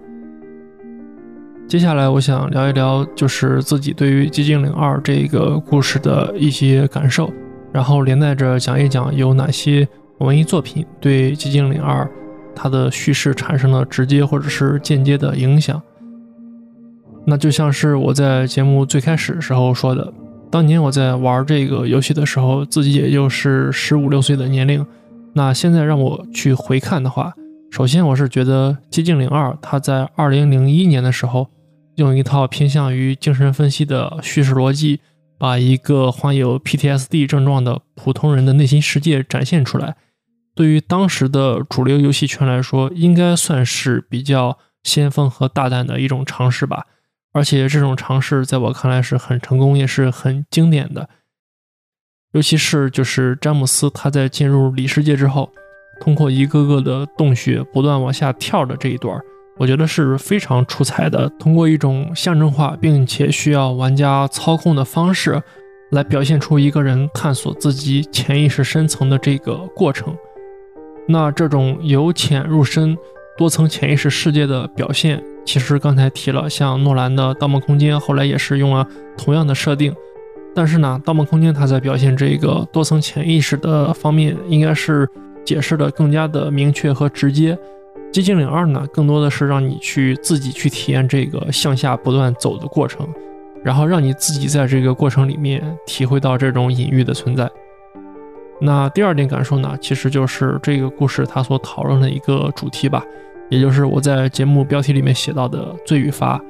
[1.66, 7.32] 接下来我想聊一聊，就是自己对于《寂静岭二》这个故事的一些感受，
[7.72, 9.88] 然后连带着讲一讲有哪些
[10.18, 12.04] 文艺作品对《寂静岭二》
[12.54, 15.80] 它的叙事产生了直接或者是间接的影响。
[17.24, 20.12] 那就像是我在节目最开始时候说的。
[20.54, 24.86] 当年我在玩这个游戏的时候，自己也就是十五六岁的年龄。
[25.32, 27.34] 那现在让我去回看的话，
[27.72, 31.48] 首先我是觉得《寂静岭二》它在二零零一年的时候，
[31.96, 35.00] 用一套偏向于精神分析的叙事逻辑，
[35.36, 39.96] 把一个患有 PTSD 症状的普通人的内心世界展现出来。
[40.54, 46.86] 对于当时的主流游戏圈来说，应该算是比较先锋和大胆的一种尝试吧。
[47.34, 51.08] 而且这种尝试在我看来是很成功，也是很经典的。
[52.32, 55.50] 尤其是就是詹姆斯他在进入里世界之后，
[56.00, 59.20] 通过一个个的洞穴不断往下跳的这一段，
[59.56, 61.28] 我觉得是非常出彩的。
[61.38, 65.42] 通过一种象征化并且需要玩家操控的方式，
[65.90, 70.16] 来表现出一个人探索自己潜意识深层的这个过程。
[71.06, 72.96] 那这种由浅入深、
[73.36, 75.22] 多层潜意识世界的表现。
[75.44, 79.94] 其实刚才提了，像诺兰的《盗梦空间》，后来也是用了同样的设定。
[80.54, 85.08] 但是呢，《盗梦空间》它在表现这个多层潜意识的方面，应该是
[85.44, 87.54] 解释的更加的明确和直接。
[88.16, 93.06] 《寂静岭二》呢，更多的是让你去自己去体验这个向下不断走的过程，
[93.64, 97.50] 然后让你自己在这个过程里面体会到这种隐喻的存在。
[98.60, 103.04] 那第二点感受呢，其实就是这个故事它所讨论的一个主题吧。
[103.50, 106.40] 也就是我在节目标题里面写到的罪与罚。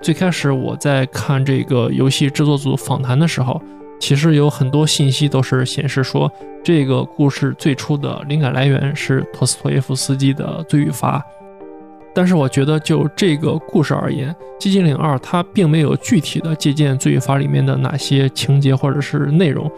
[0.00, 3.60] 最开始我在看这个游戏制作组访谈的时候，
[3.98, 6.30] 其实有很多信息都是显示说，
[6.62, 11.18] 这个故事最初的灵感来源是托斯托耶夫斯基的《罪与罚》。
[12.14, 19.70] 但是我觉得就这个故事而言，《寂静岭二》它并没有具体的借鉴《罪与罚》里面的哪些情节或者是内容，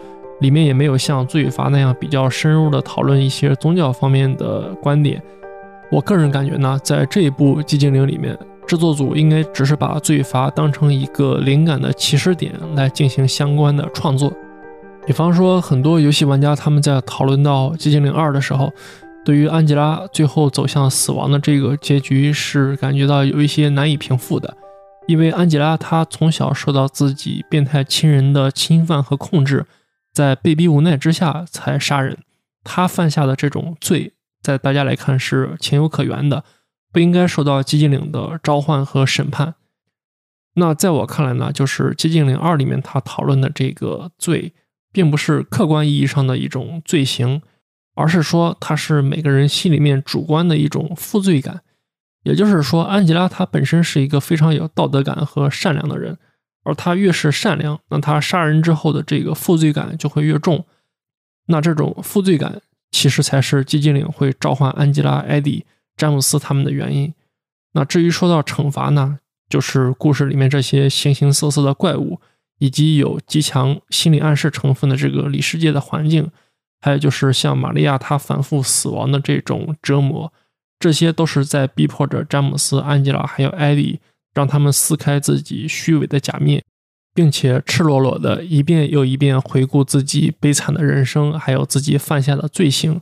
[0.43, 5.23] 里面也没有像《罪与罚》那样比较深入的讨论一些宗教方面的观点。
[5.89, 8.37] 我个人感觉呢，在这一部《寂静岭》里面，
[8.67, 14.33] 制作组应该只是把罪与罚当成一个灵感的起始点来进行相关的创作。
[15.07, 18.69] 比方说，很多游戏玩家他们在讨论到《寂静岭二》的时候，
[19.23, 24.57] 对于安吉拉最后走向死亡的这个结局是感觉到有一些难以平复的，
[25.07, 29.65] 因为安吉拉她从小受到自己变态亲人的侵犯和控制，
[30.13, 32.19] 在被逼无奈之下才杀人，
[32.63, 34.13] 他犯下的这种罪。
[34.41, 36.43] 在大家来看是情有可原的，
[36.91, 39.55] 不应该受到寂静岭的召唤和审判。
[40.55, 44.53] 那在我看来呢，就是寂静岭二里面他讨论的这个罪，
[44.91, 47.41] 并不是客观意义上的一种罪行，
[47.95, 51.61] 而是说它是每个人心里面主观的一种负罪感。
[52.23, 56.19] 也就是说，安吉拉她本身是一个非常有道德感和善良的人，
[56.63, 60.65] 而他越是善良，那他杀人之后的这个负罪感就会越重。
[61.47, 62.61] 那这种负罪感。
[62.95, 65.65] 其实才是寂静岭会召唤安吉拉、艾迪、
[65.97, 67.11] 詹姆斯他们的原因。
[67.71, 69.17] 那至于说到惩罚呢，
[69.49, 72.21] 就是故事里面这些形形色色的怪物，
[72.59, 76.29] 以及有极强心理暗示成分的这个里世界的环境，
[76.81, 80.31] 还有就是像玛利亚她反复死亡的这种折磨，
[80.77, 83.99] 这些都是在逼迫着詹姆斯、安吉拉还有艾迪，
[84.33, 86.63] 让他们撕开自己虚伪的假面。
[87.15, 93.01] 并且赤裸裸的一遍又一遍回顾自己悲惨的人生，还有自己犯下的罪行。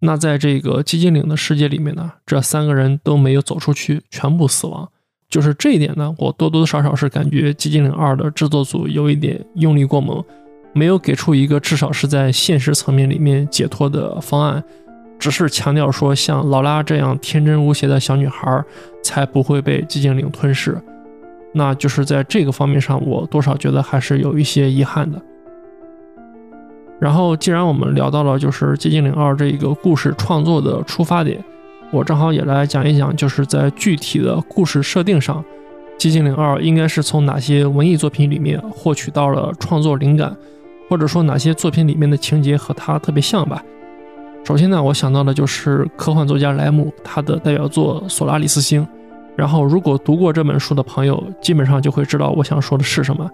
[0.00, 4.90] 那在这个寂静岭的世界里面呢，这三个人都没有走出去，全部死亡。
[5.30, 10.22] 就是这一点呢，我多多少少是感觉《寂静岭二》的制作组有一点用力过猛，
[10.74, 14.62] 没有给出一个至少是在现实层面里面解脱的方案，
[15.18, 18.64] 只是强调说像劳拉这样天真无邪的小女孩
[19.02, 20.80] 才不会被寂静岭吞噬。
[21.52, 25.20] 那就是在这个方面上，我多少觉得还是有一些遗憾的。
[27.00, 31.42] 然后，既然我们聊到了就是《寂静岭二》这一个故事创作的出发点，
[31.90, 35.42] 我正好也来讲一讲，就是在具体的故事设定上，
[36.00, 40.36] 《寂静岭二》应该是从哪些文艺作品里面获取到了创作灵感，
[40.90, 43.62] 或者说哪些作品里面的情节和它特别像吧。
[44.48, 48.82] 首先呢，我想到的就是科幻作家莱姆他的代表作《索拉里斯星》。
[49.36, 53.30] 然后，如果读过这本书的朋友，基本上就会知道我想说的是什么，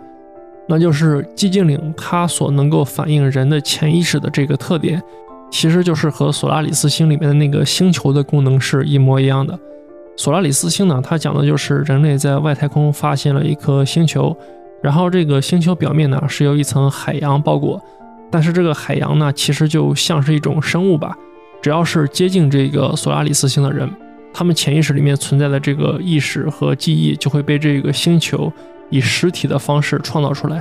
[0.66, 5.00] 那就是寂静岭它所能够反映人的潜意识的这个特点，
[5.52, 9.56] 其实就是和索拉里斯星里面的那个星球的功能是一模一样的。
[10.16, 14.36] 索拉里斯星呢，它讲的就是人类在外太空发现了一颗星球，
[14.82, 17.80] 然后这个星球表面呢是由一层海洋包裹，
[18.30, 21.16] 但是这个海洋呢其实就像是一种生物吧，
[21.62, 23.88] 只要是接近这个索拉里斯星的人。
[24.36, 28.52] 他们潜意识里面存在的这个意识和记忆，就会被这个星球
[28.90, 30.60] 以实体的方式创造出来。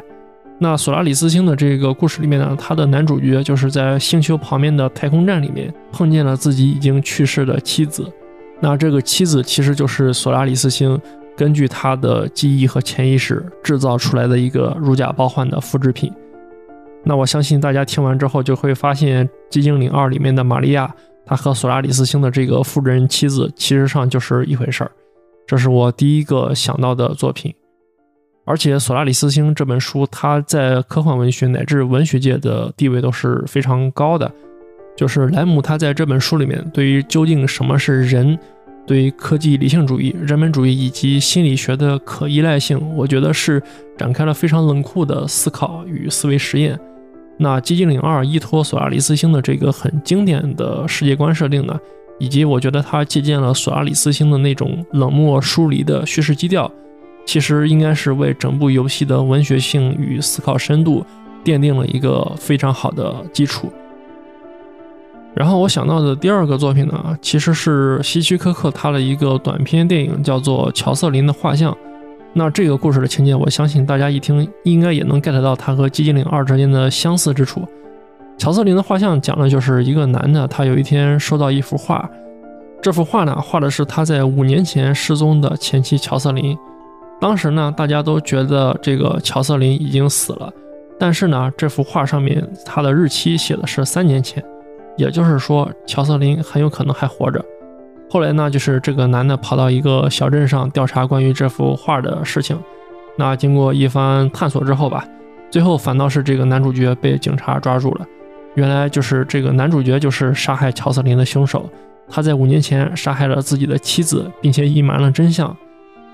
[0.59, 8.07] 那索拉里斯星的这个故事里面呢，他的男主角就是在星球旁边的太空站里面碰见了自己已经去世的妻子。
[8.59, 10.97] 那这个妻子其实就是索拉里斯星
[11.35, 16.13] 根据他的记忆和潜意识制造出来的一个如假包换的复制品。
[17.03, 20.93] 那我相信大家听完之后就会发现，《寂静岭二》里面的玛利亚。
[21.25, 24.91] 她和索拉里斯星的这个复制人妻子，其实上就是一回事儿。
[25.47, 27.53] 这是我第一个想到的作品。
[28.45, 34.29] 而且，《索拉里斯星》这本书，它在科幻文学乃至文学界的地位都是非常高的。
[34.97, 38.37] 就是莱姆他在这本书里面，对于究竟什么是人，
[38.85, 43.63] 对于科技理性主义、人本主义以及心理学的可依赖性，我觉得是
[43.97, 46.77] 展开了非常冷酷的思考与思维实验。
[47.37, 51.77] 那《寂静岭二》依托索拉里斯星的这个很经典的世界观设定呢，
[52.19, 56.71] 以及我觉得它借鉴了索拉里斯星的那种冷漠疏离的叙事基调，
[57.25, 61.05] 其实应该是为整部游戏的文学性与思考深度
[61.43, 63.71] 奠定了一个非常好的基础。
[65.35, 71.71] 然后我想到的第二个作品呢，其实是希区柯克他的一个短片电影，叫做《乔瑟琳的画像》。
[72.35, 77.61] 那这个故事的情节，我相信大家一听应该也能 get 到它和《寂静岭二》之间的相似之处。
[78.39, 82.09] 乔瑟琳的画像讲的就是一个男的，他有一天收到一幅画，
[82.81, 86.57] 这幅画呢画的是他在五年前失踪的前妻乔瑟琳。
[87.21, 90.51] 当时呢，大家都觉得这个乔瑟琳已经死了，
[90.99, 94.43] 但是呢，这幅画上面他的日期写的是三年前，
[94.97, 97.45] 也就是说乔瑟琳很有可能还活着。
[98.13, 102.55] 后来呢，就是这个男的跑到一个小镇上调查关于这幅画的事情。
[103.17, 105.03] 那经过一番探索之后吧，
[105.49, 108.05] 最后反倒是这个男主角被警察抓住了。
[108.53, 111.67] 原来就是这个男主角就是杀害乔瑟琳的凶手。
[112.07, 115.57] 他在五年前杀害了自己的妻子，并且隐瞒了真相。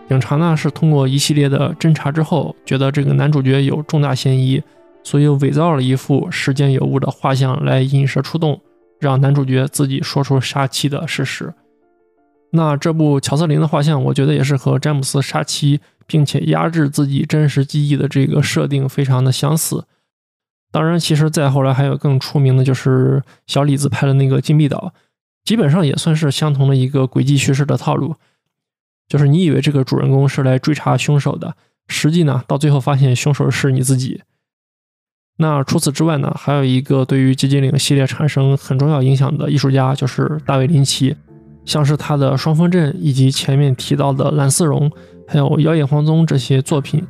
[0.08, 4.64] 警察呢是通过一系列的侦查之后，觉得这个男主角有重大嫌疑，
[5.04, 8.62] 所以伪造了一幅时间有误的画像来引蛇出洞，
[9.02, 11.54] 让男主角自己说出杀妻的事实。
[12.52, 19.86] 那这部乔瑟琳的画像，我觉得也是和詹姆斯杀妻并且压制自己真实记忆的这个设定非常的相似。
[20.72, 24.94] 当然，其实再后来还有更出名的，就是小李子拍的那个《禁闭岛》，
[25.44, 28.16] 基本上也算是相同的一个轨迹叙事的套路。
[29.08, 31.56] 就是你以为这个主人公是来追查凶手的，
[31.88, 34.22] 实际呢，到最后发现凶手是你自己。
[35.38, 41.16] 那除此之外呢，还有一个对于《寂静岭》系列产生很重要影响的艺术家，就是大卫林奇。
[41.70, 44.90] 像是他的《双峰镇》以及前面提到的《蓝丝绒》，
[45.28, 47.06] 还有《妖夜荒踪》这些作品，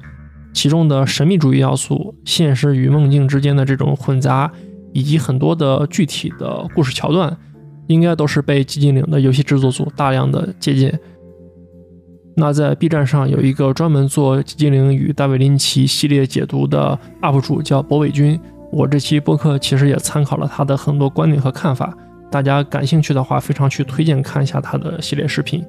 [0.54, 4.52] 其中的神秘主义要素、现实与梦境之间的这种混杂，
[4.92, 7.38] 以及很多的具体的故事桥段，
[7.88, 11.00] 应该都是被寂静岭的游戏制作组大量的借鉴。
[12.36, 18.38] 那在 B 站上有一个专门做寂静岭与大卫林奇系列解读的 UP 主叫博伟君，
[18.74, 21.98] 我这期播客其实也参考了他的很多观点和看法。
[22.32, 25.66] 大家感兴趣的话，非常去推荐看一下他的系列视频。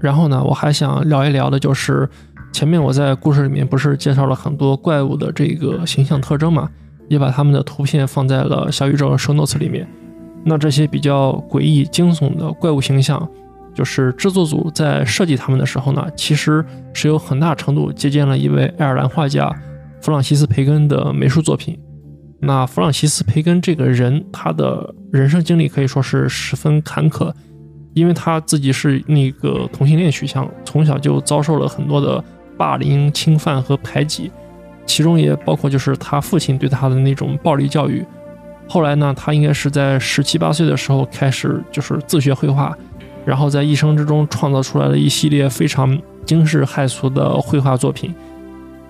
[0.00, 2.08] 然后呢，我还想聊一聊的就是
[2.52, 6.68] 前面我在故事里面不是介绍了很多怪物的这个形象特征嘛，
[7.08, 9.86] 也把他们的图片放在了小宇宙的 show notes 里面。
[10.42, 13.28] 那这些比较诡异惊悚的怪物形象，
[13.74, 19.54] 就是制作组在设计他们的时候呢，其实是有很大程度借鉴了一位爱尔兰画家
[20.00, 21.78] 弗朗西斯培根的美术作品。
[22.40, 27.32] 那弗朗西斯培根这个人，他的人生经历可以说是十分坎坷，
[27.94, 32.22] 因为他自己是那个同性恋取向，从小就遭受了很多的。
[32.58, 34.30] 霸凌、侵犯和排挤，
[34.84, 38.04] 其中也包括就是他父亲对他的那种暴力教育。
[38.68, 42.76] 后来呢，他应该是在十七八岁的时候开始就是自学绘画，
[43.24, 48.14] 然后在一生之中创造出来了一系列非常惊世骇俗的绘画作品。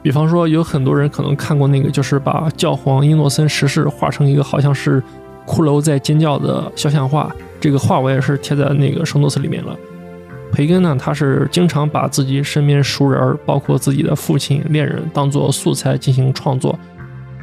[0.03, 5.03] 比方说，有很多人可能看过那个，就是把教皇英诺森十世画成一个好像是
[5.47, 7.31] 骷髅在尖叫的肖像画。
[7.61, 9.77] 这个画我也是贴在那个圣诺斯里面了。
[10.53, 16.77] 培根呢，他是经常把自己身边熟人，包括自己的父亲、恋人，当做素材进行创作，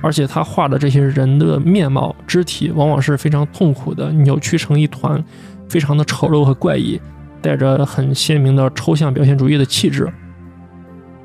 [0.02, 5.24] 而且他画的这些人的面貌、肢体，往往是非常痛苦的，扭曲成一团，
[5.70, 7.00] 非常的丑陋和怪异，
[7.42, 10.12] 带着很鲜明的抽象表现主义的气质。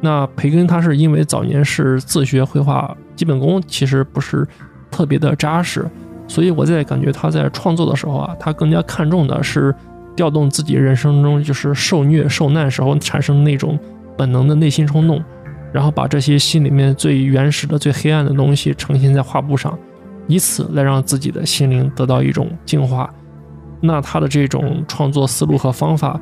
[0.03, 4.47] 那培根他是因为早年是自学绘画，基本功其实不是
[4.91, 5.89] 特别的扎实，
[6.29, 9.75] 所以我在感觉他在创作的时候啊，他更加看重的是。
[10.15, 13.79] 调动自己人生中就是受虐受难时候产生那种
[14.15, 15.25] 本能的内心冲动，
[15.73, 19.77] 然后把这些心里面最原始的、最黑暗的东西呈现在画布上，
[20.27, 23.09] 以此来让自己的心灵得到一种净化。
[23.81, 26.21] 那他的这种创作思路和方法，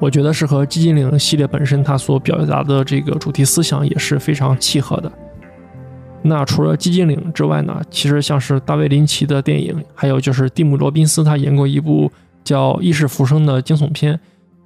[0.00, 5.12] 我觉得是和《寂静岭》系列本身它所表达的这个主题思想也是非常契合的。
[6.22, 12.10] 那除了《寂静岭》之外呢，其实像是大卫林奇的电影，还有就是蒂姆罗宾斯他演过一部。
[12.42, 14.18] 叫《意识浮生》的惊悚片，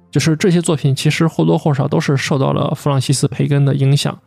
[0.09, 4.17] 就是这些作品其实或多或少都是受到了弗朗西斯·培根的影响。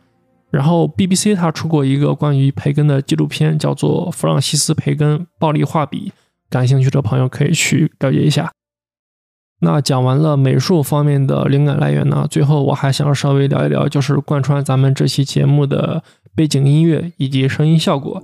[0.51, 6.09] 然后 BBC 他出过一个关于培根的纪录片，叫做《弗朗西斯·培根暴力画笔》，
[6.47, 8.51] 感兴趣的朋友可以去了解一下。
[9.61, 16.01] 那讲完了美术方面的灵感来源呢，最后我还想稍微聊一聊，就是贯穿咱们这期节目的
[16.33, 18.23] 背景音乐以及声音效果。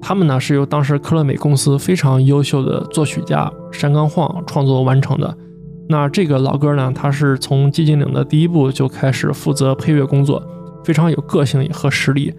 [0.00, 5.36] 他们呢是由当时科乐美公司非常优秀的作曲家山冈晃创作完成的。
[5.88, 10.40] 那这个老哥呢，他是从寂静岭的第一部就开始负责配乐工作，
[10.84, 12.32] 非常有个性和实力。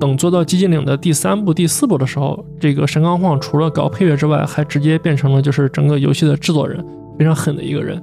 [0.00, 6.82] 等做到寂静岭的第三部、第四部的时候，这个山冈晃除了搞配乐之外，还直接变成了就是整个游戏的制作人，
[7.18, 8.02] 非常狠的一个人。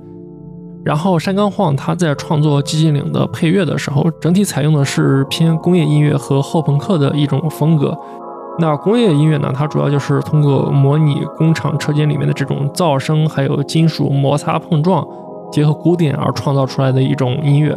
[0.83, 7.97] 然后山冈晃他在创作寂静岭的配乐的时候，整体采用的是偏工业音乐和后朋克的一种风格。
[8.59, 9.51] 那工业音乐呢？
[9.55, 15.03] 它主要就是通过模拟工厂车间里面的这种噪声，还有金属摩擦碰撞，
[15.51, 17.75] 结合古典而创造出来的一种音乐。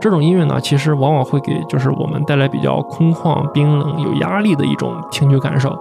[0.00, 5.74] 这种音乐呢，其实往往会给就是我们带来比较空旷、冰冷、有压力的一种听觉感受。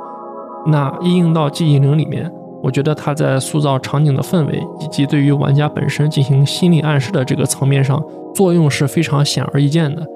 [0.66, 2.32] 那应用到寂静岭里面，
[2.64, 8.02] 我觉得它在塑造场景的氛围，以及对于玩家本身进行心理暗示的这个层面上，
[8.34, 10.08] 作用是非常显而易见的。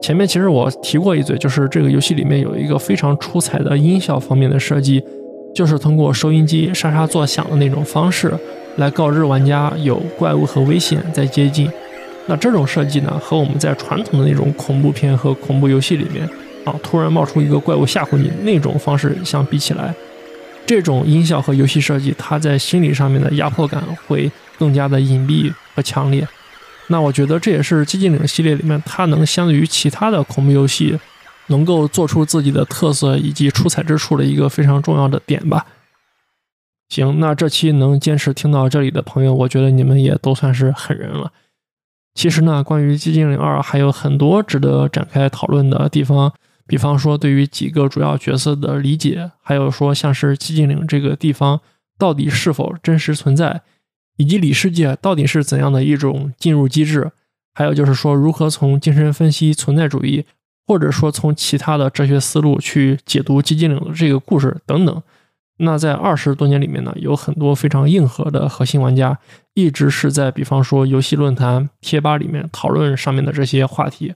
[0.00, 5.04] 前面其实我提过一嘴，就是这个游戏里面有一个非常出彩的音效方面的设计，
[5.52, 8.32] 就是通过收音机沙沙作响的那种方式，
[8.76, 11.68] 来告知玩家有怪物和危险在接近。
[12.26, 16.24] 那这种设计呢，和我们在传统的那种恐怖片和恐怖游戏里面
[16.64, 19.92] 啊，突然冒出一个怪物吓唬你那种方式相比起来，
[20.66, 26.26] 这种音效和游戏设计，它在心理上面的压迫感会更加的隐蔽和强烈。
[26.88, 30.98] 那我觉得这也是寂静岭系列里面，它能相对于其他的恐怖游戏，
[31.46, 35.66] 能够做出自己的特色以及出彩之处的一个非常重要的点吧。
[36.88, 41.32] 行，那这期能坚持听到这里的朋友，我觉得你们也都算是狠人了。
[42.14, 46.32] 其实呢，关于寂静岭二还有很多值得展开讨论的地方，
[46.66, 51.60] 比方说对于几个主要角色的理解，还有说像是寂静岭这个地方
[51.98, 53.62] 到底是否真实存在。
[54.18, 57.12] 以及里世界到底是怎样的一种进入机制？
[57.52, 60.24] 还有就是说，如何从精神分析、存在主义，
[60.66, 65.02] 或者说从其他的哲学思路去解读寂静岭的这个故事等等。
[65.58, 69.18] 那在二十多年里面呢，有很多非常硬核的核心玩家，
[69.52, 74.14] 一直是在比方说游戏论坛、贴吧里面讨论上面的这些话题。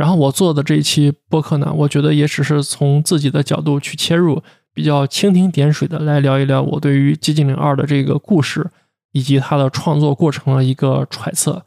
[0.00, 4.42] 然后我做的这一期播客呢，我觉得也只是从自己的角度去切入，
[4.72, 8.70] 比较蜻蜓点水的来聊一聊我对于寂静岭二的这个故事。
[9.12, 11.64] 以及它的创作过程的一个揣测。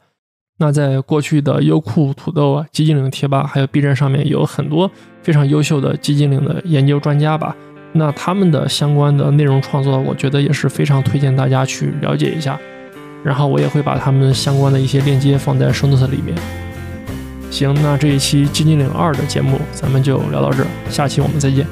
[0.56, 4.90] 那在过去的优酷、土豆、寂静岭贴吧，还有 B 站上面有很多
[5.22, 7.54] 非常优秀的寂静岭的研究专家吧。
[7.92, 12.58] 那他们的相关的内容创作，我觉得也是非常推荐大家去了解一下。
[13.22, 16.63] 然后我也会把他们相关的一些链接放在 show notes 里面。
[17.50, 21.66] 行，那这一期《寂静岭二》的节目咱们就聊到这儿，下期我们再见。